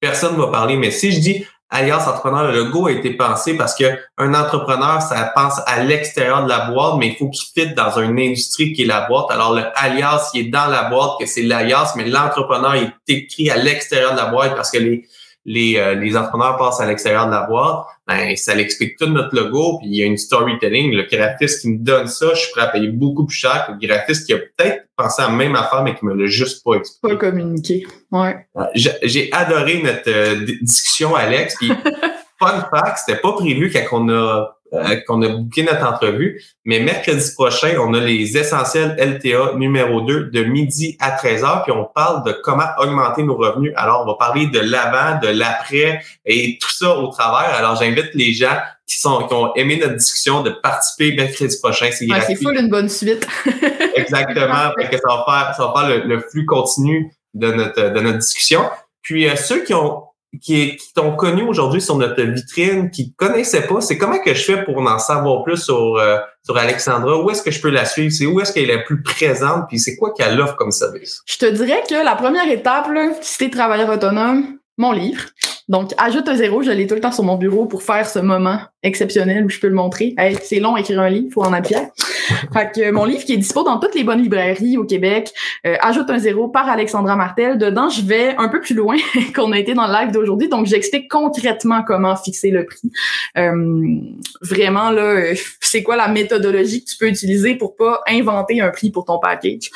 [0.00, 0.76] personne ne va parler.
[0.76, 3.84] Mais si je dis alias entrepreneur, le logo a été pensé parce que
[4.18, 7.98] un entrepreneur, ça pense à l'extérieur de la boîte, mais il faut qu'il fitte dans
[7.98, 9.30] une industrie qui est la boîte.
[9.30, 13.50] Alors le alias, il est dans la boîte, que c'est l'alias, mais l'entrepreneur est écrit
[13.50, 15.08] à l'extérieur de la boîte parce que les,
[15.48, 19.34] les, euh, les entrepreneurs passent à l'extérieur de la boîte, ben, ça l'explique tout notre
[19.34, 20.92] logo, puis il y a une storytelling.
[20.92, 23.72] Le graphiste qui me donne ça, je suis prêt à payer beaucoup plus cher que
[23.72, 26.62] le graphiste qui a peut-être pensé à la même affaire, mais qui me l'a juste
[26.62, 27.14] pas expliqué.
[27.14, 27.86] Pas communiqué.
[28.12, 28.46] Ouais.
[28.74, 31.56] J'ai adoré notre euh, discussion, Alex.
[31.56, 31.72] Puis,
[32.38, 36.42] fun fact, c'était pas prévu quand on a euh, qu'on a booké notre entrevue.
[36.64, 41.72] Mais mercredi prochain, on a les essentiels LTA numéro 2 de midi à 13h, puis
[41.72, 43.72] on parle de comment augmenter nos revenus.
[43.76, 47.54] Alors, on va parler de l'avant, de l'après et tout ça au travers.
[47.54, 51.90] Alors, j'invite les gens qui sont qui ont aimé notre discussion de participer mercredi prochain.
[51.92, 53.26] C'est ouais, full une bonne suite.
[53.94, 54.72] Exactement.
[54.76, 58.18] parce que ça va faire, ça va faire le, flux continu de notre, de notre
[58.18, 58.64] discussion.
[59.02, 60.07] Puis euh, ceux qui ont
[60.40, 64.34] qui, qui t'ont connu aujourd'hui sur notre vitrine, qui ne connaissaient pas, c'est comment que
[64.34, 67.22] je fais pour en savoir plus sur, euh, sur Alexandra?
[67.22, 68.12] Où est-ce que je peux la suivre?
[68.12, 69.68] C'est où est-ce qu'elle est la plus présente?
[69.68, 71.22] Puis c'est quoi qu'elle offre comme service?
[71.26, 75.22] Je te dirais que la première étape, là, si t'es travailleur autonome, mon livre.
[75.68, 78.18] Donc, ajoute un zéro, je l'ai tout le temps sur mon bureau pour faire ce
[78.18, 80.14] moment exceptionnel où je peux le montrer.
[80.42, 81.88] c'est long écrire un livre, faut en fier.
[82.52, 85.30] fait que mon livre qui est dispo dans toutes les bonnes librairies au Québec,
[85.66, 87.58] euh, ajoute un zéro par Alexandra Martel.
[87.58, 88.96] Dedans, je vais un peu plus loin
[89.34, 92.90] qu'on a été dans le live d'aujourd'hui, donc j'explique concrètement comment fixer le prix.
[93.36, 94.00] Euh,
[94.42, 98.90] vraiment là, c'est quoi la méthodologie que tu peux utiliser pour pas inventer un prix
[98.90, 99.70] pour ton package?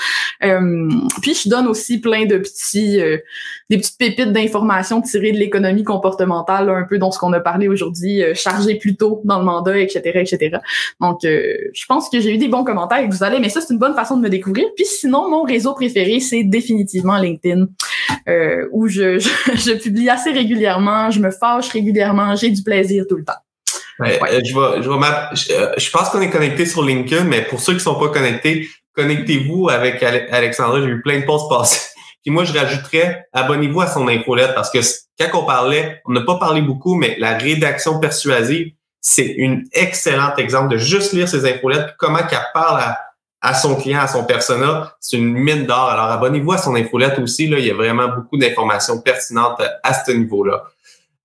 [0.45, 0.89] Euh,
[1.21, 3.01] puis je donne aussi plein de petits,
[3.73, 7.69] des petites pépites d'informations tirées de l'économie comportementale, un peu dont ce qu'on a parlé
[7.69, 10.59] aujourd'hui, chargé plus tôt dans le mandat, etc., etc.
[11.01, 13.61] Donc, je pense que j'ai eu des bons commentaires et que vous allez, mais ça,
[13.61, 14.67] c'est une bonne façon de me découvrir.
[14.77, 17.67] Puis sinon, mon réseau préféré, c'est définitivement LinkedIn,
[18.29, 23.17] euh, où je, je, publie assez régulièrement, je me fâche régulièrement, j'ai du plaisir tout
[23.17, 23.33] le temps.
[23.99, 27.43] Ouais, euh, je, vais, je, vais euh, je, pense qu'on est connecté sur LinkedIn, mais
[27.43, 30.81] pour ceux qui sont pas connectés, connectez-vous avec Alexandra.
[30.81, 31.92] J'ai eu plein de posts passer.
[32.23, 34.79] Puis moi, je rajouterais, abonnez-vous à son infolette parce que
[35.19, 40.35] quand on parlait, on n'a pas parlé beaucoup, mais la rédaction persuasive, c'est un excellent
[40.37, 42.81] exemple de juste lire ses infolettes, comment qu'elle parle
[43.41, 44.97] à, son client, à son persona.
[45.01, 45.91] C'est une mine d'or.
[45.91, 47.49] Alors, abonnez-vous à son infolette aussi.
[47.49, 50.63] Là, il y a vraiment beaucoup d'informations pertinentes à ce niveau-là.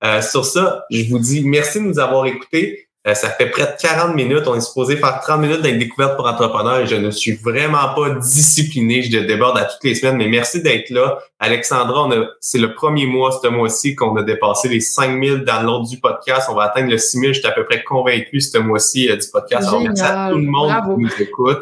[0.03, 2.86] Euh, sur ça, je vous dis merci de nous avoir écoutés.
[3.07, 4.43] Euh, ça fait près de 40 minutes.
[4.47, 7.93] On est supposé faire 30 minutes d'être découverte pour entrepreneurs et je ne suis vraiment
[7.95, 9.01] pas discipliné.
[9.01, 11.17] Je déborde à toutes les semaines, mais merci d'être là.
[11.39, 12.09] Alexandra,
[12.41, 16.49] c'est le premier mois, ce mois-ci, qu'on a dépassé les 5000 downloads du podcast.
[16.51, 17.33] On va atteindre le 6000.
[17.33, 19.69] Je suis à peu près convaincu ce mois-ci euh, du podcast.
[19.69, 21.61] Alors, merci à tout le monde qui nous écoute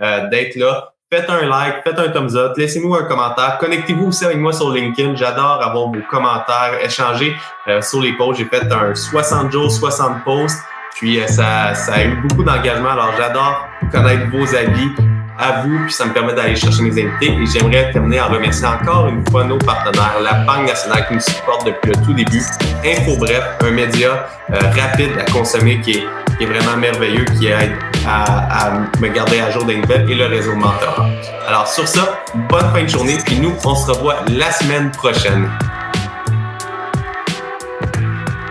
[0.00, 0.94] euh, d'être là.
[1.10, 3.56] Faites un like, faites un thumbs up, laissez-nous un commentaire.
[3.58, 5.16] Connectez-vous aussi avec moi sur LinkedIn.
[5.16, 7.34] J'adore avoir vos commentaires, échanger
[7.80, 8.40] sur les posts.
[8.40, 10.58] J'ai fait un 60 jours, 60 posts.
[10.98, 12.90] Puis euh, ça, ça a eu beaucoup d'engagement.
[12.90, 14.90] Alors j'adore connaître vos avis
[15.38, 17.32] à vous, puis ça me permet d'aller chercher mes invités.
[17.40, 21.20] Et j'aimerais terminer en remerciant encore une fois nos partenaires, la Banque nationale qui nous
[21.20, 22.42] supporte depuis le tout début,
[22.84, 27.46] Info Bref, un média euh, rapide à consommer qui est, qui est, vraiment merveilleux, qui
[27.46, 28.70] aide à, à,
[29.00, 31.06] me garder à jour des nouvelles, et le réseau Mentor.
[31.46, 35.48] Alors sur ça, bonne fin de journée, puis nous, on se revoit la semaine prochaine.